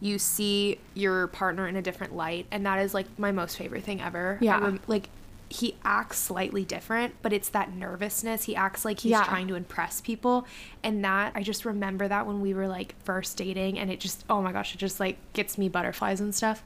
[0.00, 3.84] you see your partner in a different light and that is like my most favorite
[3.84, 4.38] thing ever.
[4.40, 4.60] Yeah.
[4.60, 5.08] rem- like
[5.48, 8.44] he acts slightly different, but it's that nervousness.
[8.44, 9.24] He acts like he's Yeah.
[9.24, 10.46] trying to impress people.
[10.82, 14.24] And that I just remember that when we were like first dating and it just
[14.28, 16.64] oh my gosh, it just like gets me butterflies and stuff.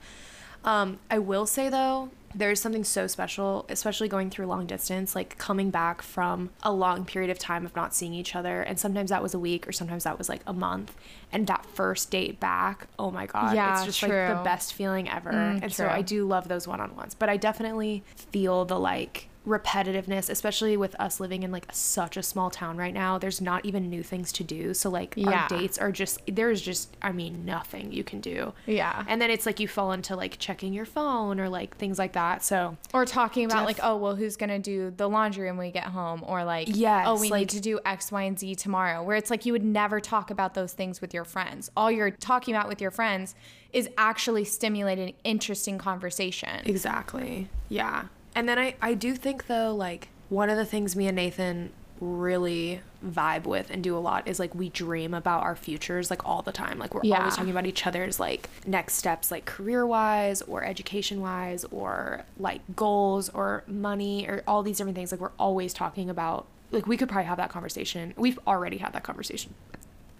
[0.64, 5.38] Um, I will say though, there's something so special, especially going through long distance, like
[5.38, 8.62] coming back from a long period of time of not seeing each other.
[8.62, 10.95] And sometimes that was a week or sometimes that was like a month.
[11.33, 15.09] And that first date back, oh my God, Yeah, it's just like the best feeling
[15.09, 15.33] ever.
[15.33, 15.88] Mm, and so.
[15.88, 17.14] I do love those one on ones.
[17.14, 22.22] But I definitely feel the like repetitiveness, especially with us living in like such a
[22.22, 23.18] small town right now.
[23.18, 24.74] There's not even new things to do.
[24.74, 25.42] So like Yeah.
[25.42, 28.52] our dates are just, there's just, I mean, nothing you can do.
[28.66, 29.04] Yeah.
[29.08, 32.12] And then it's like you fall into like checking your phone or like things like
[32.12, 32.44] that.
[32.44, 35.70] So Or talking about Def- like, oh, well, who's gonna do the laundry when we
[35.70, 36.22] get home?
[36.26, 39.02] Or like, Yes, oh, we like- need to do X, Y, and Z tomorrow.
[39.02, 41.70] Where it's like you would never talk about those things with your friends.
[41.76, 43.34] All you're talking about with your friends
[43.72, 46.61] is actually stimulating interesting conversation.
[46.64, 47.48] exactly.
[47.68, 48.04] Yeah.
[48.38, 51.72] And then I, I do think though, like one of the things me and Nathan
[52.01, 56.24] really vibe with and do a lot is like we dream about our futures like
[56.24, 56.79] all the time.
[56.79, 57.18] Like we're Yeah.
[57.18, 62.22] always talking about each other's like next steps, like career wise or education wise or
[62.38, 65.11] like goals or money or all these different things.
[65.11, 68.14] Like we're always talking about like we could probably have that conversation.
[68.16, 69.55] We've already had that conversation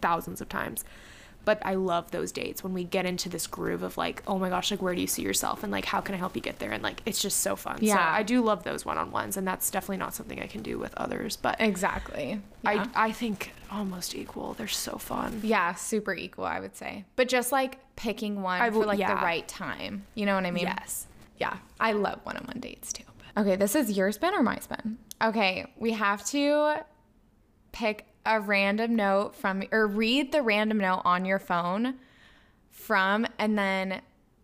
[0.00, 0.85] thousands of times.
[1.48, 4.50] But I love those dates when we get into this groove of like, oh my
[4.50, 6.58] gosh, like where do you see yourself and like how can I help you get
[6.58, 6.72] there?
[6.72, 7.78] And like it's just so fun.
[7.78, 8.06] So Yeah.
[8.06, 10.78] I do love those one on ones and that's definitely not something I can do
[10.78, 11.38] with others.
[11.38, 12.42] But Exactly.
[12.64, 12.87] Yeah.
[12.94, 14.52] I I think almost equal.
[14.58, 15.40] They're so fun.
[15.42, 17.06] yeah, super equal, I would say.
[17.16, 20.04] But just like picking one I for like the right time.
[20.14, 20.64] You know what I mean?
[20.64, 21.06] Yes.
[21.38, 23.04] Yeah, I love one on one dates too.
[23.38, 24.98] Okay, this is your spin or my spin?
[25.24, 26.84] Okay, we have to
[27.72, 31.94] pick a random note from, or read the random note on your phone
[32.70, 34.00] from, and then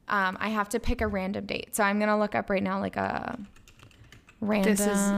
[0.08, 1.76] um, I have to pick a random date.
[1.76, 3.38] So I'm to look up right now like a
[4.40, 5.10] random This is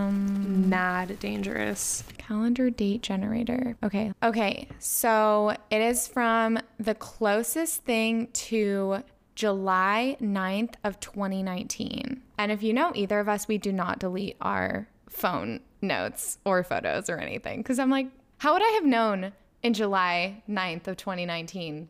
[0.69, 2.05] mad dangerous.
[2.19, 3.77] calendar date generator.
[3.83, 4.13] Okay.
[4.23, 4.69] Okay.
[4.79, 9.03] So it is from the closest thing to
[9.35, 12.23] July 9th of 2019.
[12.39, 16.63] And if you know either of us, we do not delete our phone notes or
[16.65, 17.63] photos or anything.
[17.63, 21.89] Cause I'm like, how would I have known in July 9th of 2019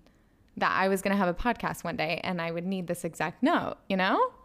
[0.59, 3.05] that I was going to have a podcast one day and I would need this
[3.05, 4.33] exact note, you know?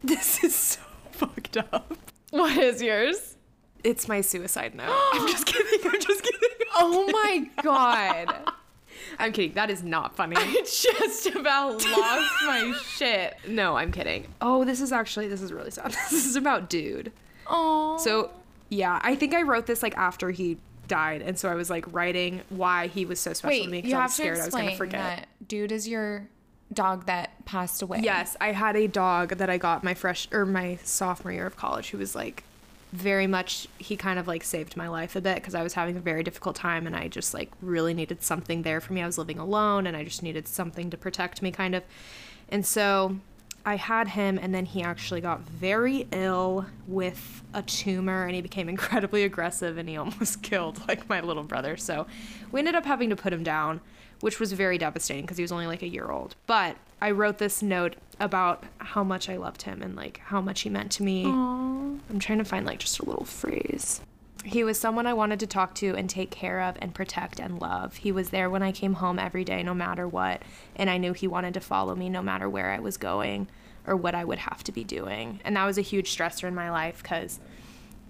[0.00, 0.80] This is so
[1.10, 1.92] fucked up.
[2.30, 3.36] What is yours?
[3.82, 4.86] It's my suicide note.
[5.12, 5.90] I'm just kidding.
[5.90, 6.48] I'm just kidding.
[6.76, 8.52] Oh my God.
[9.18, 9.54] I'm kidding.
[9.54, 10.36] That is not funny.
[10.36, 13.38] I just about lost my shit.
[13.48, 14.28] No, I'm kidding.
[14.40, 15.90] Oh, this is actually this is really sad.
[16.10, 17.10] This is about dude.
[17.48, 17.98] Oh.
[17.98, 18.30] So,
[18.68, 20.58] yeah, I think I wrote this like after he
[20.88, 23.94] died, and so I was like writing why he was so special to me because
[23.94, 25.00] I was scared I was gonna forget.
[25.00, 26.28] that dude is your
[26.72, 28.00] dog that passed away.
[28.02, 31.56] Yes, I had a dog that I got my fresh or my sophomore year of
[31.56, 32.44] college who was like
[32.92, 35.96] very much he kind of like saved my life a bit because I was having
[35.96, 39.02] a very difficult time and I just like really needed something there for me.
[39.02, 41.82] I was living alone and I just needed something to protect me kind of.
[42.48, 43.18] And so
[43.68, 48.40] I had him and then he actually got very ill with a tumor and he
[48.40, 51.76] became incredibly aggressive and he almost killed like my little brother.
[51.76, 52.06] So
[52.50, 53.82] we ended up having to put him down,
[54.20, 56.34] which was very devastating because he was only like a year old.
[56.46, 60.62] But I wrote this note about how much I loved him and like how much
[60.62, 61.26] he meant to me.
[61.26, 64.00] I'm trying to find like just a little phrase.
[64.48, 67.60] He was someone I wanted to talk to and take care of and protect and
[67.60, 67.96] love.
[67.96, 70.42] He was there when I came home every day, no matter what,
[70.74, 73.48] and I knew he wanted to follow me no matter where I was going
[73.86, 75.40] or what I would have to be doing.
[75.44, 77.40] And that was a huge stressor in my life because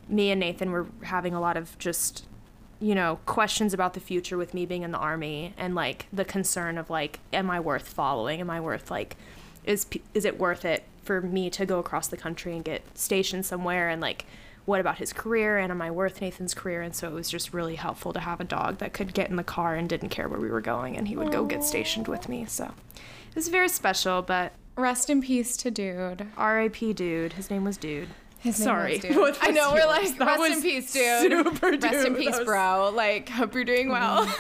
[0.08, 2.26] me and Nathan were having a lot of just
[2.80, 6.24] you know questions about the future with me being in the army and like the
[6.24, 9.16] concern of like am I worth following am I worth like
[9.64, 13.44] is is it worth it for me to go across the country and get stationed
[13.44, 14.26] somewhere and like
[14.68, 17.54] what about his career and am I worth Nathan's career and so it was just
[17.54, 20.28] really helpful to have a dog that could get in the car and didn't care
[20.28, 22.64] where we were going and he would go get stationed with me so
[23.30, 26.26] it was very special but Rest in peace to dude.
[26.36, 26.92] R.I.P.
[26.92, 28.08] dude his name was dude
[28.40, 28.92] His name Sorry.
[28.92, 29.16] was Dude.
[29.24, 31.32] What I know we're like That rest in peace, dude.
[31.32, 31.82] super dude.
[31.82, 32.92] Rest in peace, was- bro.
[32.94, 34.28] Like hope you're doing well.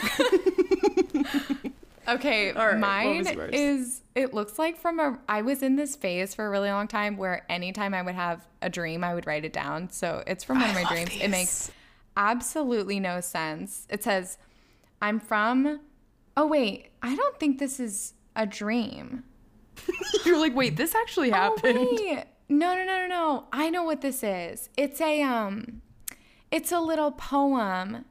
[2.08, 6.34] okay, All right, mine is it looks like from a I was in this phase
[6.34, 9.44] for a really long time where anytime I would have a dream, I would write
[9.44, 9.90] it down.
[9.90, 11.10] So it's from one of my dreams.
[11.20, 11.70] It makes
[12.16, 13.86] absolutely no sense.
[13.88, 14.38] It says,
[15.00, 15.80] I'm from
[16.36, 19.24] Oh wait, I don't think this is a dream.
[20.24, 21.78] You're like, wait, this actually Oh, happened.
[22.00, 22.24] wait.
[22.48, 23.44] No, no, no, no, no.
[23.52, 24.68] I know what this is.
[24.76, 25.82] It's a um
[26.50, 28.04] it's a little poem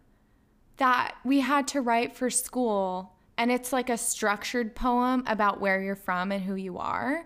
[0.78, 5.82] that we had to write for school and it's like a structured poem about where
[5.82, 7.26] you're from and who you are.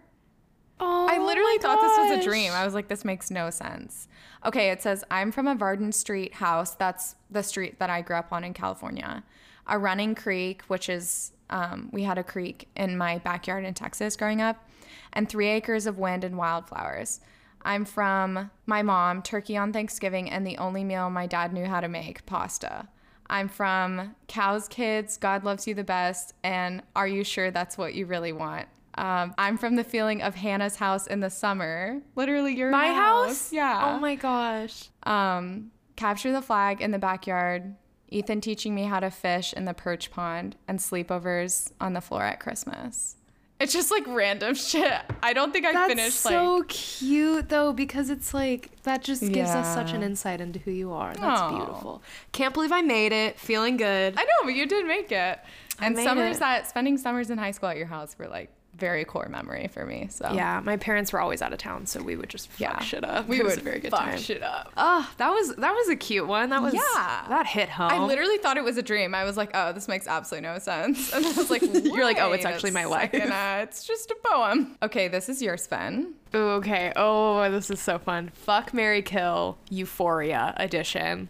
[0.84, 2.52] Oh, I literally thought this was a dream.
[2.54, 4.08] I was like, this makes no sense.
[4.44, 6.74] Okay, it says, I'm from a Varden Street house.
[6.74, 9.24] That's the street that I grew up on in California.
[9.68, 14.16] A running creek, which is, um, we had a creek in my backyard in Texas
[14.16, 14.68] growing up,
[15.14, 17.20] and three acres of wind and wildflowers.
[17.62, 21.80] I'm from my mom, turkey on Thanksgiving, and the only meal my dad knew how
[21.80, 22.88] to make pasta.
[23.32, 27.94] I'm from Cows Kids, God Loves You the Best, and Are You Sure That's What
[27.94, 28.68] You Really Want?
[28.96, 32.02] Um, I'm from the feeling of Hannah's house in the summer.
[32.18, 33.54] Literally, your My house?
[33.54, 33.96] Yeah.
[33.96, 34.90] Oh my gosh.
[35.04, 37.76] Um, capture the flag in the backyard.
[38.10, 42.24] Ethan teaching me how to fish in the perch pond and sleepovers on the floor
[42.24, 43.16] at Christmas.
[43.62, 44.92] It's just like random shit.
[45.22, 46.68] I don't think I That's finished so like.
[46.70, 50.92] cute though, because it's like that just gives us such an insight into who you
[50.92, 51.14] are.
[51.14, 51.58] That's Aw.
[51.58, 52.02] beautiful.
[52.32, 53.40] Can't believe I made it.
[53.40, 54.16] Feeling good.
[54.18, 55.40] I know, but you did make it.
[55.80, 56.40] And made summers it.
[56.40, 59.86] that spending summers in high school at your house were like very core memory for
[59.86, 60.08] me.
[60.10, 62.80] So Yeah, my parents were always out of town, so we would just fuck yeah,
[62.80, 63.28] shit up.
[63.28, 64.18] We it was would a very good fuck time.
[64.18, 64.72] shit up.
[64.78, 66.50] Oh, that was that was a cute one.
[66.50, 67.26] That was Yeah.
[67.30, 67.92] That hit home.
[67.92, 69.14] I literally thought it was a dream.
[69.14, 71.14] I was like, oh, this makes absolutely no sense.
[71.14, 74.10] And I was like, You're like, oh, it's actually my life." second, uh, it's just
[74.12, 74.78] a poem.
[74.82, 76.14] Okay, this is yours, spin.
[76.34, 76.94] Ooh, okay.
[76.96, 78.30] Oh, this is so fun.
[78.34, 81.30] Fuck Mary Kill Euphoria edition.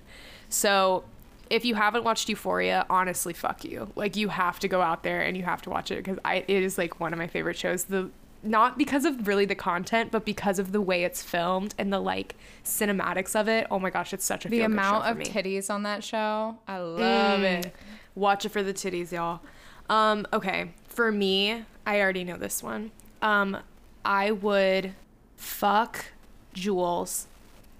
[0.49, 1.03] So,
[1.51, 3.91] if you haven't watched Euphoria, honestly, fuck you.
[3.95, 6.37] Like you have to go out there and you have to watch it because I
[6.47, 7.83] it is like one of my favorite shows.
[7.85, 8.09] The
[8.43, 11.99] not because of really the content, but because of the way it's filmed and the
[11.99, 13.67] like cinematics of it.
[13.69, 15.25] Oh my gosh, it's such a The amount of me.
[15.25, 17.65] titties on that show, I love Mm.
[17.65, 17.75] it.
[18.15, 19.41] Watch it for the titties, y'all.
[19.89, 22.91] Um, okay, for me, I already know this one.
[23.21, 23.57] Um,
[24.03, 24.93] I would
[25.35, 26.05] fuck
[26.53, 27.27] Jules.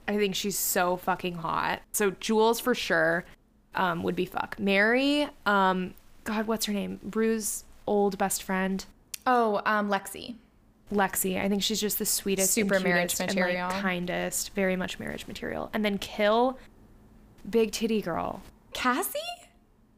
[0.07, 1.81] I think she's so fucking hot.
[1.91, 3.23] So Jules for sure
[3.75, 4.59] um, would be fuck.
[4.59, 6.99] Mary, um, God, what's her name?
[7.15, 8.85] Rue's old best friend.
[9.25, 10.35] Oh, um, Lexi.
[10.91, 11.41] Lexi.
[11.41, 13.65] I think she's just the sweetest, Super marriage material.
[13.67, 15.69] and like kindest, very much marriage material.
[15.73, 16.57] And then kill
[17.49, 18.41] big titty girl.
[18.73, 19.19] Cassie?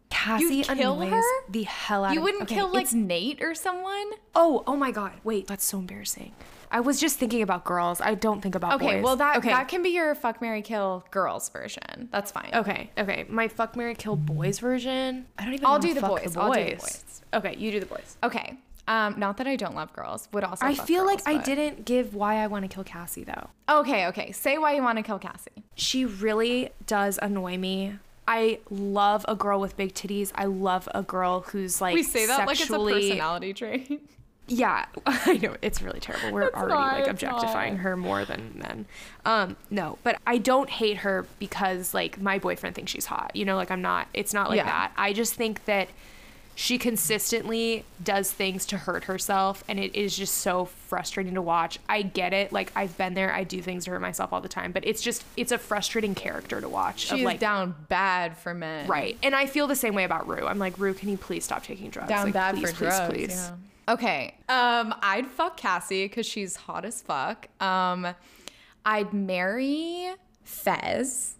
[0.09, 1.21] Cassie you kill her?
[1.49, 4.11] the hell out You wouldn't okay, kill like Nate or someone?
[4.35, 6.33] oh oh my god wait that's so embarrassing.
[6.73, 8.01] I was just thinking about girls.
[8.01, 8.93] I don't think about Okay, boys.
[8.95, 12.09] Okay, well that okay that can be your fuck Mary Kill girls version.
[12.11, 12.49] That's fine.
[12.53, 15.27] okay okay my fuck Mary kill boys version.
[15.37, 15.65] I don't even.
[15.65, 16.35] I'll do the fuck boys.
[16.35, 17.21] I'll do the boys.
[17.33, 18.17] Okay, you do the boys.
[18.23, 18.57] Okay.
[18.85, 20.27] Um, not that I don't love girls.
[20.33, 20.65] Would also.
[20.65, 23.49] I feel girls, like I didn't give why I want to kill Cassie though.
[23.69, 24.31] Okay, okay.
[24.31, 25.63] Say why you want to kill Cassie.
[25.75, 27.99] She really does annoy me.
[28.27, 30.31] I love a girl with big titties.
[30.35, 34.01] I love a girl who's like We say that like it's a personality trait.
[34.47, 36.31] Yeah, I know it's really terrible.
[36.33, 37.81] We're It's already not, like objectifying not.
[37.83, 38.85] her more than men.
[39.25, 43.35] Um, no, but I don't hate her because like my boyfriend thinks she's hot.
[43.35, 44.07] You know, like I'm not.
[44.13, 44.65] It's not like Yeah.
[44.65, 44.91] that.
[44.97, 45.87] I just think that
[46.55, 51.79] she consistently does things to hurt herself, and it is just so frustrating to watch.
[51.89, 52.51] I get it.
[52.51, 53.33] Like I've been there.
[53.33, 56.15] I do things to hurt myself all the time, but it's just it's a frustrating
[56.15, 57.09] character to watch.
[57.11, 58.87] of, She's like down bad for men.
[58.87, 60.45] right, and I feel the same way about Rue.
[60.45, 62.09] I'm like Rue, can you please stop taking drugs?
[62.09, 63.13] Down Like, bad please, for please, drugs.
[63.13, 63.29] please.
[63.49, 63.55] yeah.
[63.87, 64.35] Okay.
[64.49, 67.47] Um, I'd fuck Cassie because she's hot as fuck.
[67.61, 68.07] Um,
[68.85, 70.11] I'd marry
[70.43, 71.35] Fez.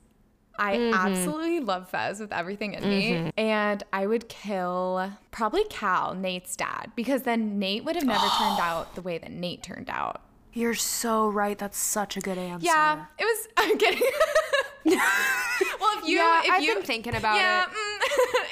[0.59, 0.93] I Mm-hmm.
[0.93, 3.31] absolutely love Fez with everything in me.
[3.37, 8.59] And I would kill probably Cal, Nate's dad, because then Nate would have never turned
[8.61, 10.21] out the way that Nate turned out.
[10.53, 11.57] You're so right.
[11.57, 12.65] That's such a good answer.
[12.67, 13.47] Yeah, it was.
[13.57, 14.01] I'm kidding.
[14.85, 17.69] well, if you, Yeah, if I've you, been thinking about yeah, it.
[17.69, 17.99] mm,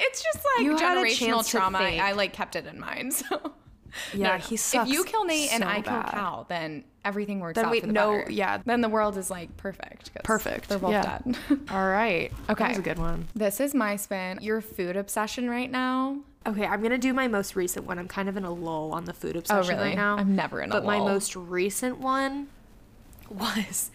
[0.00, 1.78] it's just like You generational trauma.
[1.78, 3.12] I like kept it in mind.
[3.14, 3.52] So
[4.14, 4.88] Yeah, No, he sucks.
[4.88, 6.10] If you kill Nate and so I kill bad.
[6.10, 8.30] Cal, then everything works Then out we- for the no, better.
[8.30, 8.58] yeah.
[8.64, 10.10] Then the world is like perfect.
[10.24, 11.18] Perfect, They're both yeah.
[11.24, 11.36] dead.
[11.70, 12.32] All right.
[12.50, 12.64] Okay.
[12.64, 13.28] That was a good one.
[13.34, 14.38] this is my spin.
[14.40, 16.18] Your food obsession right now.
[16.46, 17.98] Okay, I'm gonna do my most recent one.
[18.00, 19.90] I'm kind of in a lull on the food oh, obsession Oh, really?
[19.90, 20.16] right now.
[20.16, 20.80] I'm never in a lull.
[20.82, 22.48] But my most recent one
[23.30, 23.90] was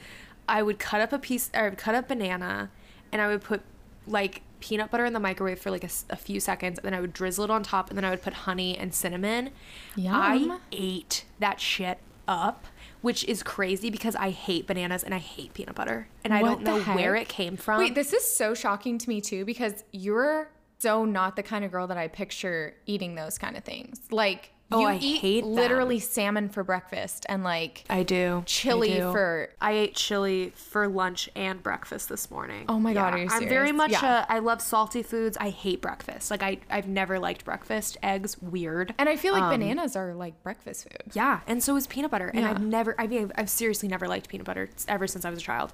[0.47, 2.69] I would cut up a piece or I would cut up banana
[3.11, 3.61] and I would put
[4.05, 7.13] like peanut butter in the microwave for like a few seconds and then I would
[7.13, 9.51] drizzle it on top and then I would put honey and cinnamon.
[9.97, 12.65] I ate that shit up,
[13.01, 16.09] which is crazy because I hate bananas and I hate peanut butter.
[16.23, 17.79] And I don't know the where it came from.
[17.79, 21.71] Wait, this is so shocking to me too because you're so not the kind of
[21.71, 24.01] girl that I picture eating those kind of things.
[24.11, 25.53] Like Oh, you I eat hate them.
[25.53, 28.43] literally salmon for breakfast and like I do.
[28.45, 29.11] chili I do.
[29.13, 32.65] for I ate chili for lunch and breakfast this morning.
[32.67, 33.91] Oh my God, are you I'm very much.
[33.91, 34.03] Yeah.
[34.03, 35.37] Uh, I love salty foods.
[35.39, 36.29] I hate breakfast.
[36.29, 37.95] Like I, I've never liked breakfast.
[38.03, 38.93] Eggs, weird.
[38.97, 41.13] and I feel like Um, bananas are like breakfast food.
[41.13, 42.27] Yeah, and so is peanut butter.
[42.27, 42.49] And Yeah.
[42.49, 45.43] I've never, I mean, I've seriously never liked peanut butter ever since I was a
[45.43, 45.71] child.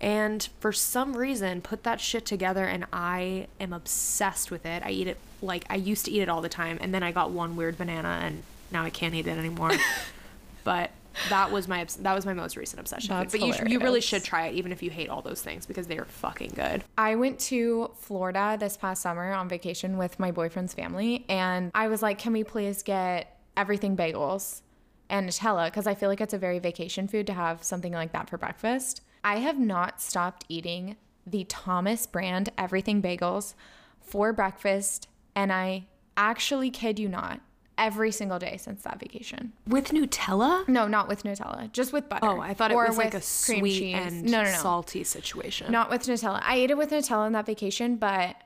[0.00, 4.82] And for some reason, put that shit together, and I am obsessed with it.
[4.84, 7.12] I eat it like I used to eat it all the time, and then I
[7.12, 9.72] got one weird banana, and now I can't eat it anymore.
[10.64, 10.90] but
[11.28, 13.08] that was my that was my most recent obsession.
[13.10, 15.66] That's but you, you really should try it, even if you hate all those things,
[15.66, 16.82] because they are fucking good.
[16.96, 21.88] I went to Florida this past summer on vacation with my boyfriend's family, and I
[21.88, 24.62] was like, "Can we please get everything bagels
[25.08, 28.12] and Nutella?" Because I feel like it's a very vacation food to have something like
[28.12, 29.02] that for breakfast.
[29.22, 33.54] I have not stopped eating the Thomas brand everything bagels
[34.00, 37.40] for breakfast, and I actually kid you not,
[37.78, 39.52] every single day since that vacation.
[39.66, 40.68] With Nutella?
[40.68, 42.26] No, not with Nutella, just with butter.
[42.26, 43.96] Oh, I thought it was like a cream sweet cheese.
[43.96, 44.56] and no, no, no.
[44.56, 45.72] salty situation.
[45.72, 46.40] Not with Nutella.
[46.42, 48.36] I ate it with Nutella on that vacation, but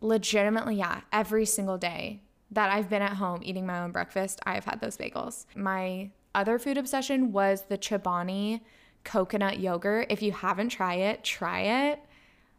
[0.00, 4.64] legitimately, yeah, every single day that I've been at home eating my own breakfast, I've
[4.64, 5.44] had those bagels.
[5.54, 8.60] My other food obsession was the Chobani
[9.04, 10.06] coconut yogurt.
[10.10, 12.00] If you haven't tried it, try it.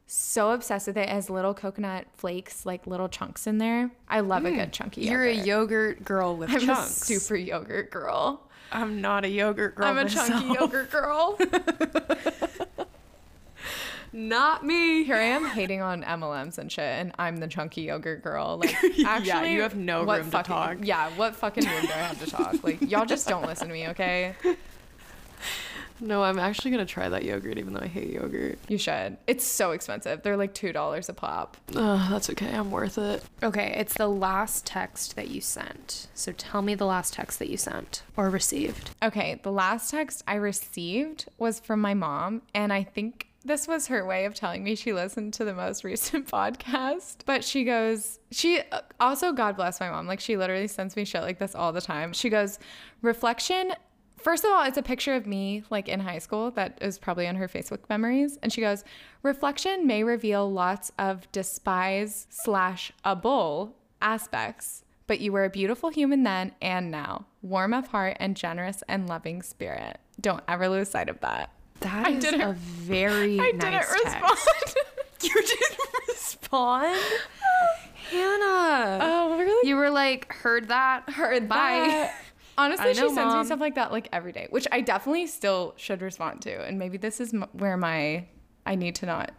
[0.08, 1.02] So obsessed with it.
[1.02, 3.92] It has little coconut flakes, like little chunks in there.
[4.08, 4.72] I love a good mm.
[4.72, 5.36] chunky yogurt.
[5.36, 6.04] You're a yogurt.
[6.04, 7.02] girl with I'm chunks.
[7.02, 8.42] a super yogurt girl.
[8.72, 9.86] I'm not a yogurt girl.
[9.86, 11.38] I'm a chunky yogurt girl.
[14.12, 15.04] Not me.
[15.04, 18.60] Here I am hating on MLMs and shit, and I'm the chunky yogurt girl.
[18.70, 18.76] Like,
[19.06, 20.78] actually, yeah, you have no room to talk.
[20.82, 22.64] Yeah, what fucking room do I have to talk?
[22.64, 24.36] Like, y'all just don't listen to me, okay?
[26.00, 28.60] No, I'm actually gonna try that yogurt, even though I hate yogurt.
[28.68, 29.18] You should.
[29.28, 30.24] It's so expensive.
[30.24, 31.58] They're like two dollars a pop.
[31.76, 32.54] Oh, that's okay.
[32.54, 33.24] I'm worth it.
[33.44, 36.08] Okay, it's the last text that you sent.
[36.14, 38.92] So tell me the last text that you sent or received.
[39.04, 43.88] Okay, the last text I received was from my mom, and I think this was
[43.88, 47.18] her way of telling me she listened to the most recent podcast.
[47.26, 51.06] But she goes, she uh, also, God bless my mom, like she literally sends me
[51.06, 52.14] shit like this all the time.
[52.14, 52.60] She goes,
[53.02, 53.74] reflection.
[54.22, 57.28] First of all, it's a picture of me like in high school that is probably
[57.28, 58.38] on her Facebook memories.
[58.44, 58.84] And she goes,
[59.24, 65.90] reflection may reveal lots of despise slash a bull aspects but you were a beautiful
[65.90, 69.98] human then and now, warm of heart and generous and loving spirit.
[70.22, 71.50] Don't ever lose sight of that.
[71.80, 73.92] That I is didn't- a very I nice didn't text.
[74.04, 74.76] respond.
[75.24, 76.96] You didn't respond,
[78.12, 79.00] Hannah.
[79.02, 79.68] oh, really?
[79.68, 81.56] you were like, heard that, heard Bye.
[81.90, 82.16] that.
[82.60, 85.28] Honestly, I she know, sends me stuff like that like every day, which I definitely
[85.28, 86.64] still should respond to.
[86.66, 88.26] And maybe this is m- where my
[88.66, 89.32] I need to not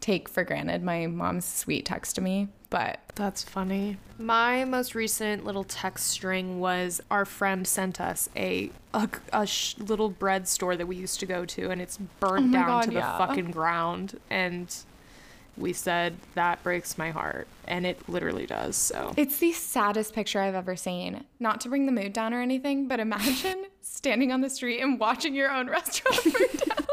[0.00, 2.48] take for granted my mom's sweet text to me.
[2.70, 3.98] But That's funny.
[4.18, 9.76] My most recent little text string was our friend sent us a a, a sh-
[9.78, 12.82] little bread store that we used to go to, and it's burned Oh down God,
[12.84, 13.18] to the yeah.
[13.18, 14.18] fucking ground.
[14.30, 14.74] And
[15.56, 18.76] we said that breaks my heart, and it literally does.
[18.76, 21.24] So it's the saddest picture I've ever seen.
[21.40, 24.98] Not to bring the mood down or anything, but imagine standing on the street and
[24.98, 26.86] watching your own restaurant burn down.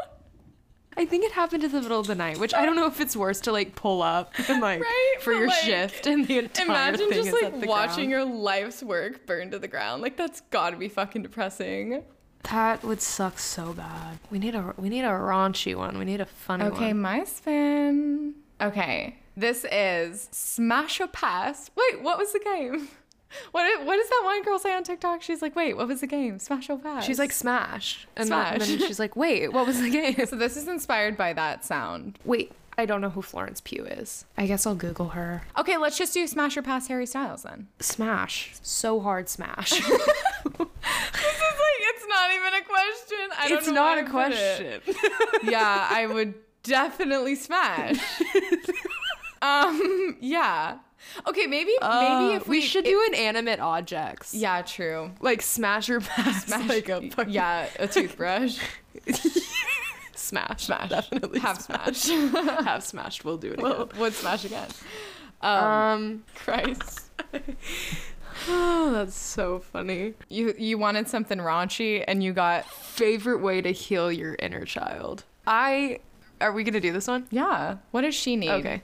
[0.97, 2.99] I think it happened in the middle of the night, which I don't know if
[2.99, 5.15] it's worse to like pull up and like Right?
[5.21, 7.67] for But, your like, shift and the entire Imagine thing just is like at the
[7.67, 8.11] watching ground.
[8.11, 10.01] your life's work burn to the ground.
[10.01, 12.03] Like that's got to be fucking depressing.
[12.51, 14.19] That would suck so bad.
[14.29, 15.97] We need a we need a raunchy one.
[15.97, 16.83] We need a funny Okay, one.
[16.83, 18.35] Okay, my spin.
[18.61, 21.71] Okay, this is Smash or Pass.
[21.75, 22.87] Wait, what was the game?
[23.51, 25.21] What what does that one girl say on TikTok?
[25.21, 26.39] She's like, wait, what was the game?
[26.39, 27.05] Smash or Pass.
[27.05, 30.15] She's like smash, and, then- and then she's like, wait, what was the game?
[30.25, 32.17] so this is inspired by that sound.
[32.25, 34.25] Wait, I don't know who Florence Pugh is.
[34.35, 35.43] I guess I'll Google her.
[35.59, 37.67] Okay, let's just do Smash or Pass Harry Styles then.
[37.79, 39.73] Smash, so hard smash.
[39.79, 43.29] This is like it's not even a question.
[43.37, 44.83] I don't it's know not a put it.
[44.85, 45.51] question.
[45.51, 46.33] yeah, I would
[46.69, 47.99] definitely smash.
[49.41, 50.77] um, yeah.
[51.27, 54.33] Okay, maybe maybe if we, we, should do inanimate objects.
[54.33, 55.11] Yeah, true.
[55.21, 56.45] like smash or pass.
[56.45, 58.59] Smash like a fucking yeah, a toothbrush.
[60.15, 60.65] smash.
[60.65, 60.89] Smash.
[60.89, 62.07] Definitely Have smash.
[62.65, 63.25] Have smashed.
[63.25, 63.99] We'll do it Well, again.
[63.99, 64.67] would smash again.
[65.41, 66.23] Um, Um.
[66.35, 67.09] Christ.
[68.47, 70.13] Oh, that's so funny.
[70.29, 75.23] You you wanted something raunchy and you got Favorite way to heal your inner child.
[75.47, 75.99] I.
[76.41, 77.27] Are we gonna do this one?
[77.31, 77.77] yeah.
[77.91, 78.49] What does she need?
[78.51, 78.81] Okay.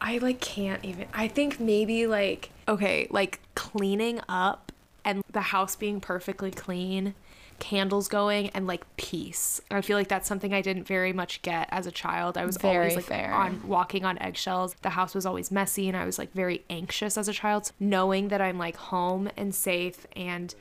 [0.00, 1.06] I like can't even.
[1.14, 4.72] I think maybe like okay, like cleaning up
[5.04, 7.14] and the house being perfectly clean
[7.58, 9.60] candles going and like peace.
[9.70, 12.36] I feel like that's something I didn't very much get as a child.
[12.36, 13.32] I was Very always like fair.
[13.32, 14.74] on walking on eggshells.
[14.82, 17.66] The house was always messy and I was like very anxious as a child.
[17.66, 20.52] So knowing that I'm like home and safe and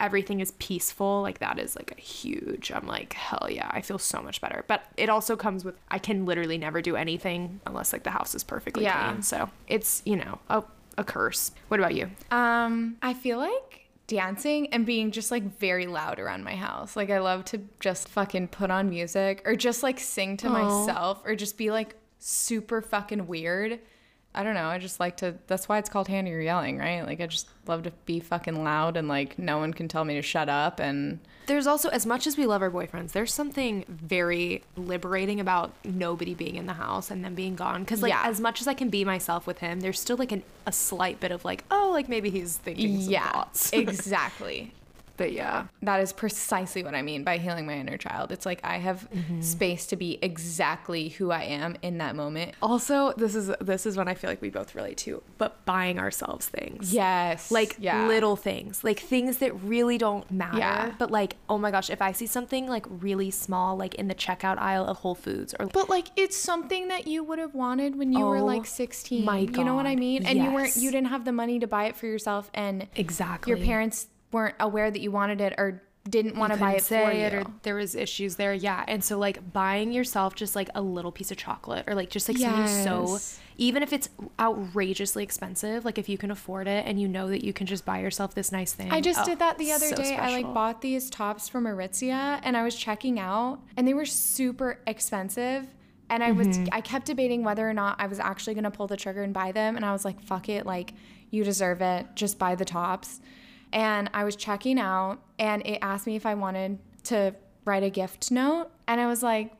[0.00, 2.70] everything is peaceful, like that is like a huge.
[2.72, 4.64] I'm like, hell yeah, I feel so much better.
[4.68, 8.34] But it also comes with I can literally never do anything unless like the house
[8.34, 9.10] is perfectly Yeah.
[9.10, 9.22] clean.
[9.22, 10.62] So it's, you know, a,
[10.96, 11.50] a curse.
[11.68, 12.10] What about you?
[12.30, 16.96] Um, I feel like dancing and being just like very loud around my house.
[16.96, 21.20] Like I love to just fucking put on music or just like sing to myself
[21.26, 23.80] or just be like super fucking weird.
[24.38, 24.66] I don't know.
[24.66, 25.34] I just like to.
[25.48, 27.02] That's why it's called Hannah You're Yelling, right?
[27.04, 30.14] Like I just love to be fucking loud and like no one can tell me
[30.14, 33.84] to shut up and There's also, as much as we love our boyfriends, there's something
[33.88, 37.82] very liberating about nobody being in the house and them being gone.
[37.82, 38.22] Because, like, Yeah.
[38.24, 41.18] as much as I can be myself with him, there's still like an, a slight
[41.18, 43.72] bit of like, oh, like maybe he's thinking some yeah, thoughts.
[43.72, 44.72] exactly.
[45.18, 48.32] But yeah, That is precisely what I mean by healing my inner child.
[48.32, 49.42] It's like I have mm-hmm.
[49.42, 52.54] space to be exactly who I am in that moment.
[52.62, 55.98] Also, this is this is when I feel like we both relate to, but buying
[55.98, 56.94] ourselves things.
[56.94, 57.50] Yes.
[57.50, 58.06] Like yeah.
[58.06, 60.58] little things, like things that really don't matter.
[60.58, 60.92] Yeah.
[60.98, 64.14] But like, oh my gosh, if I see something like really small, like in the
[64.14, 67.98] checkout aisle of Whole Foods, or But like it's something that you would have wanted
[67.98, 69.24] when you were Oh like 16.
[69.24, 70.24] my You know what I mean?
[70.24, 73.50] And you weren't you didn't have the money to buy it for yourself and exactly
[73.50, 77.12] your parents weren't aware that you wanted it or didn't want to buy it for
[77.12, 77.26] you.
[77.26, 81.12] or there was issues there yeah and so like buying yourself just like a little
[81.12, 83.18] piece of chocolate or like just like something so
[83.58, 84.08] even if it's
[84.40, 87.84] outrageously expensive like if you can afford it and you know that you can just
[87.84, 90.16] buy yourself this nice thing I just oh, did that the other so day.
[90.16, 94.06] I like bought these tops from Aritzia and I was checking out and they were
[94.06, 95.66] super expensive.
[96.10, 96.68] And I was Mm-hmm.
[96.72, 99.52] I kept debating whether or not I was actually gonna pull the trigger and buy
[99.52, 99.76] them.
[99.76, 100.94] And I was like, fuck it, like
[101.30, 102.06] you deserve it.
[102.14, 103.20] Just buy the tops.
[103.72, 107.90] And I was checking out and it asked me if I wanted to write a
[107.90, 108.70] gift note.
[108.86, 109.52] And I was like,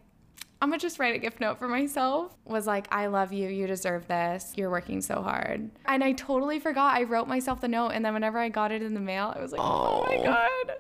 [0.61, 2.35] I'm gonna just write a gift note for myself.
[2.45, 3.49] Was like, I love you.
[3.49, 4.53] You deserve this.
[4.57, 5.71] You're working so hard.
[5.85, 6.97] And I totally forgot.
[6.97, 9.41] I wrote myself the note, and then whenever I got it in the mail, I
[9.41, 10.25] was like, oh, my Oh.
[10.25, 10.77] god.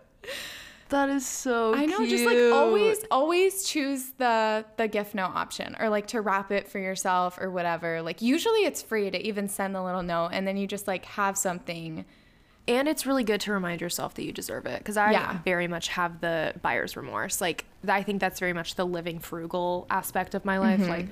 [0.88, 2.04] that is so I know.
[2.06, 6.66] Just like always, always choose the the gift note option, or like to wrap it
[6.66, 8.02] for yourself or whatever.
[8.02, 11.04] Like usually it's free to even send the little note, and then you just like
[11.04, 12.04] have something.
[12.68, 15.38] And it's really good to remind yourself that you deserve it because i Yeah.
[15.44, 19.86] very much have the buyer's remorse like i think that's very much the living frugal
[19.90, 20.90] aspect of my life Mm-hmm.
[20.90, 21.06] like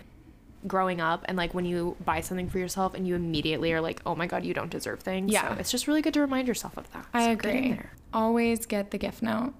[0.66, 4.00] growing up and like when you buy something for yourself and you immediately are like
[4.04, 5.54] oh my god you don't deserve things Yeah.
[5.54, 7.70] so it's just really good to remind yourself of that I So get agree.
[7.72, 7.92] there.
[8.12, 9.52] Always get the gift note.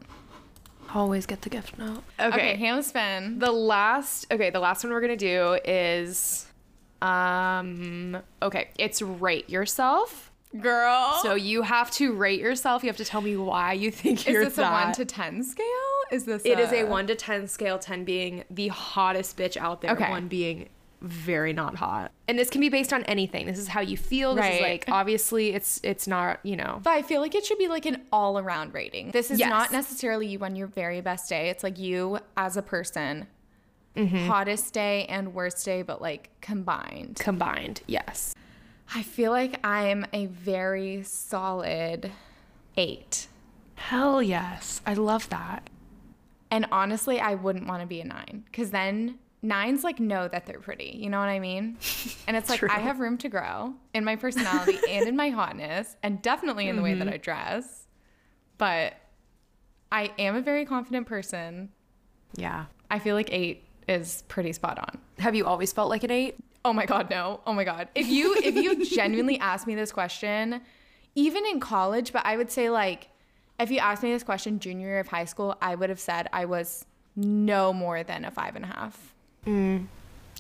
[0.95, 3.39] always get the gift note Okay, Hannah spin.
[3.39, 6.47] the last okay the last one we're gonna do is
[7.03, 10.26] um okay it's rate yourself
[10.61, 11.19] Girl.
[11.23, 14.33] so you have to rate yourself you have to tell me why you think is
[14.33, 14.71] you're this that.
[14.71, 15.67] a one to ten scale?
[16.11, 16.43] Is this?
[16.45, 20.09] It is a 1 to 10 scale, 10 being the hottest bitch out there, Okay.
[20.09, 20.69] 1 being
[21.03, 22.13] very not hot.
[22.29, 23.47] And this can be based on anything.
[23.47, 24.35] This is how you feel.
[24.37, 24.63] This is Right.
[24.63, 26.81] like obviously it's it's not, you know.
[26.83, 29.11] But I feel like it should be like an all around rating.
[29.11, 29.51] This is Yes.
[29.51, 31.49] not necessarily you on your very best day.
[31.51, 33.27] It's like you as a person,
[33.97, 34.27] mm-hmm.
[34.29, 37.17] hottest day and worst day, but like combined.
[37.17, 37.81] combined.
[37.89, 38.33] Yes.
[38.95, 42.11] I feel like I'm a very solid
[42.77, 43.29] eight.
[43.75, 44.81] Hell yes.
[44.87, 45.69] I love that.
[46.51, 50.47] And honestly, I wouldn't want to be a nine because then nines like know that
[50.47, 50.97] they're pretty.
[50.99, 51.79] You know what I mean?
[52.29, 55.97] And it's like I have room to grow in my personality and in my hotness
[56.03, 57.15] and definitely in the way that mm-hmm.
[57.15, 57.87] I dress.
[58.59, 58.95] But
[59.93, 61.69] I am a very confident person.
[62.35, 62.65] Yeah.
[62.91, 64.99] I feel like eight is pretty spot on.
[65.21, 66.37] Have you always felt like an 8?
[66.67, 67.41] Oh my god, no.
[67.47, 67.89] Oh my god.
[67.95, 70.61] If you if you genuinely asked me this question,
[71.15, 73.09] even in college, but I would say like
[73.61, 76.29] if you asked me this question junior year of high school, I would have said
[76.33, 79.15] I was no more than a five and a half.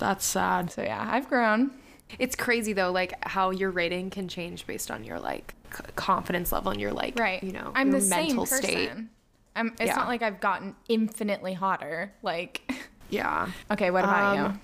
[0.00, 0.72] That's sad.
[0.72, 1.70] So yeah, I've grown.
[2.18, 6.50] It's crazy though like how your rating can change based on your like c- confidence
[6.52, 7.42] level and your like, Right.
[7.42, 8.62] you know, I'm the mental same person.
[8.62, 8.90] state.
[9.54, 9.94] I'm, it's Yeah.
[9.96, 12.12] not like I've gotten infinitely hotter.
[12.22, 12.60] Like,
[13.10, 13.48] Yeah.
[13.70, 14.60] okay, what about Um,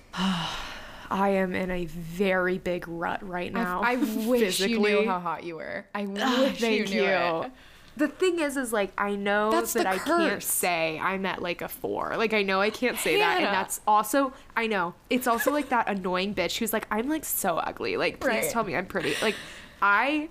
[1.09, 3.81] I am in a very big rut right now.
[3.81, 3.95] I, I
[4.27, 5.85] wish you knew how hot you were.
[5.93, 7.51] I wish Ugh, you knew it.
[7.95, 11.61] The thing is, is like I know That's that I can't say I'm at like
[11.61, 12.15] a four.
[12.17, 15.69] Like I know I can't say that, and that's also I know it's also like
[15.69, 17.95] that annoying bitch who's like I'm like so ugly.
[17.97, 18.49] Like please Right.
[18.49, 19.13] tell me I'm pretty.
[19.21, 19.35] Like
[19.81, 20.29] I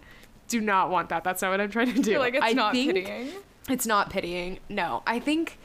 [0.48, 1.22] do not want that.
[1.22, 2.10] That's not what I'm trying to do.
[2.10, 3.28] You're like it's I not pitying.
[3.68, 4.58] It's not pitying.
[4.68, 5.56] No, I think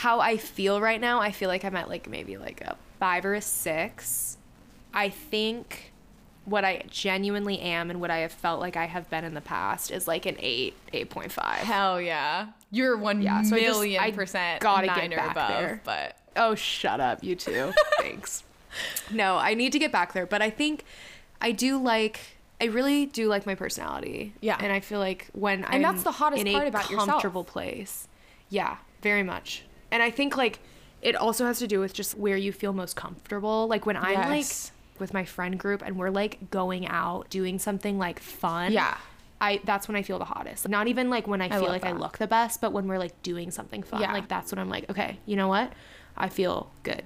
[0.00, 3.24] how I feel right now, I feel like I'm at like maybe like a five
[3.26, 4.38] or a six.
[4.94, 5.92] I think
[6.46, 9.42] what I genuinely am and what I have felt like I have been in the
[9.42, 11.58] past is like an eight, eight point five.
[11.58, 12.48] Hell yeah.
[12.70, 15.80] You're one Yeah, so I just- million I percent gotta get back above, there.
[15.84, 17.72] but Oh, shut up, you too.
[17.98, 18.42] Thanks.
[19.10, 20.84] No, I need to get back there, but I think
[21.42, 22.20] I do like.
[22.60, 24.32] I really do like my personality.
[24.40, 24.56] Yeah.
[24.60, 27.08] and I feel like when I'm that's the hottest in part a about yourself.
[27.08, 28.06] comfortable place.
[28.48, 29.64] Yeah, very much.
[29.90, 30.60] And I think like
[31.02, 33.66] it also has to do with just where you feel most comfortable.
[33.68, 34.72] Like when I'm Yes.
[34.94, 38.72] like with my friend group and we're like going out doing something like fun.
[38.72, 38.96] Yeah.
[39.40, 40.68] I that's when I feel the hottest.
[40.68, 42.98] Not even like when I feel love like I look the best, but when we're
[42.98, 44.02] like doing something fun.
[44.02, 44.12] Yeah.
[44.12, 45.72] Like that's when I'm like, okay, you know what?
[46.16, 47.02] I feel good.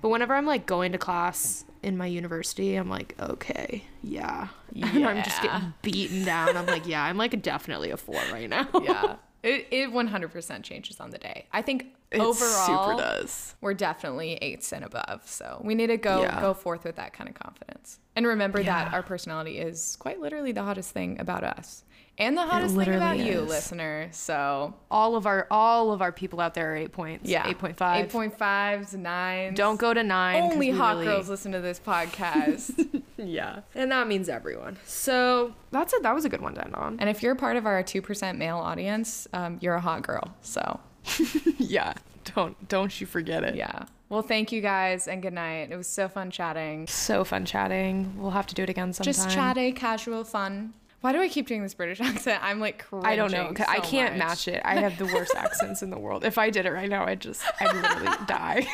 [0.00, 4.48] But whenever I'm like going to class in my university, I'm like, okay, yeah.
[4.74, 6.56] And I'm just getting beaten down.
[6.56, 8.66] I'm like, yeah, I'm like definitely a four right now.
[8.82, 9.16] yeah,
[9.46, 11.46] it it 100% changes on the day.
[11.52, 13.54] I think It overall super does.
[13.60, 15.22] we're definitely eights and above.
[15.26, 16.40] So we need to go Yeah.
[16.40, 17.98] go forth with that kind of confidence.
[18.14, 21.84] And remember that our personality is quite literally the hottest thing about us.
[22.18, 24.08] And the hottest thing about literally you, listener.
[24.12, 27.28] So All of our all of our people out there are eight points.
[27.28, 27.46] yeah.
[27.46, 28.08] Eight point five.
[28.10, 29.54] 8.5s, 9s.
[29.54, 30.42] Don't go to nine.
[30.42, 33.02] only hot really- girls listen to this podcast.
[33.18, 33.60] Yeah.
[33.74, 34.76] And that means everyone.
[34.84, 36.02] So that's it.
[36.02, 36.98] that was a good one to end on.
[37.00, 40.34] and if you're part of our 2% male audience, um, you're a hot girl.
[40.42, 40.80] So
[41.58, 41.94] yeah.
[42.34, 43.54] Don't don't you forget it.
[43.56, 43.84] yeah.
[44.10, 45.70] Well, thank you guys and good night.
[45.72, 46.86] It was so fun chatting.
[46.88, 48.14] So fun chatting.
[48.18, 49.12] We'll have to do it again sometime.
[49.14, 50.74] Just chatty, casual fun.
[51.06, 52.42] Why do I keep doing this British accent?
[52.42, 53.52] I'm like I don't know.
[53.54, 54.26] 'cause I can't much.
[54.28, 54.60] match it.
[54.64, 56.24] I have the worst accents in the world.
[56.24, 58.66] If I did it right now, I'd just, I'd literally die.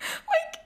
[0.00, 0.60] Like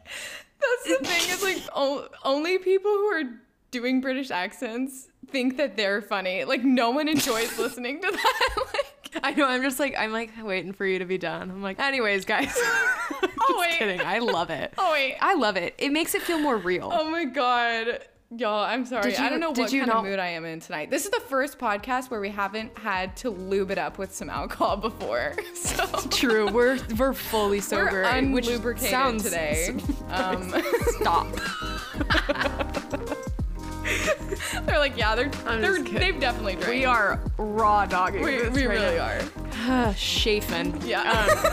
[0.60, 3.22] that's the thing is like o- only people who are
[3.70, 6.42] doing British accents think that they're funny.
[6.44, 8.56] Like no one enjoys listening to that.
[8.74, 9.46] like I know.
[9.46, 11.50] I'm just like, I'm like waiting for you to be done.
[11.52, 12.52] I'm like, anyways, guys.
[12.56, 13.78] Oh, just Oh, wait.
[13.78, 14.00] kidding.
[14.00, 14.74] I love it.
[14.76, 15.18] oh wait.
[15.20, 15.74] I love it.
[15.78, 16.90] It makes it feel more real.
[16.92, 18.00] Oh my god.
[18.38, 19.10] Y'all, I'm sorry.
[19.10, 20.90] Did I don't know what you kind not- of mood I am in tonight.
[20.90, 24.30] This is the first podcast where we haven't had to lube it up with some
[24.30, 25.34] alcohol before.
[25.54, 26.50] So True.
[26.50, 29.74] We're we're fully sober, we're which unlubricated sounds today.
[30.10, 30.52] Um,
[31.00, 31.26] Stop.
[34.66, 35.28] they're like, yeah, they're,
[35.60, 36.68] they're they've definitely drank.
[36.68, 38.22] We are raw dogging.
[38.22, 39.84] We, this we right really now.
[39.88, 39.94] are.
[39.96, 40.80] Chafing.
[40.84, 41.46] Yeah.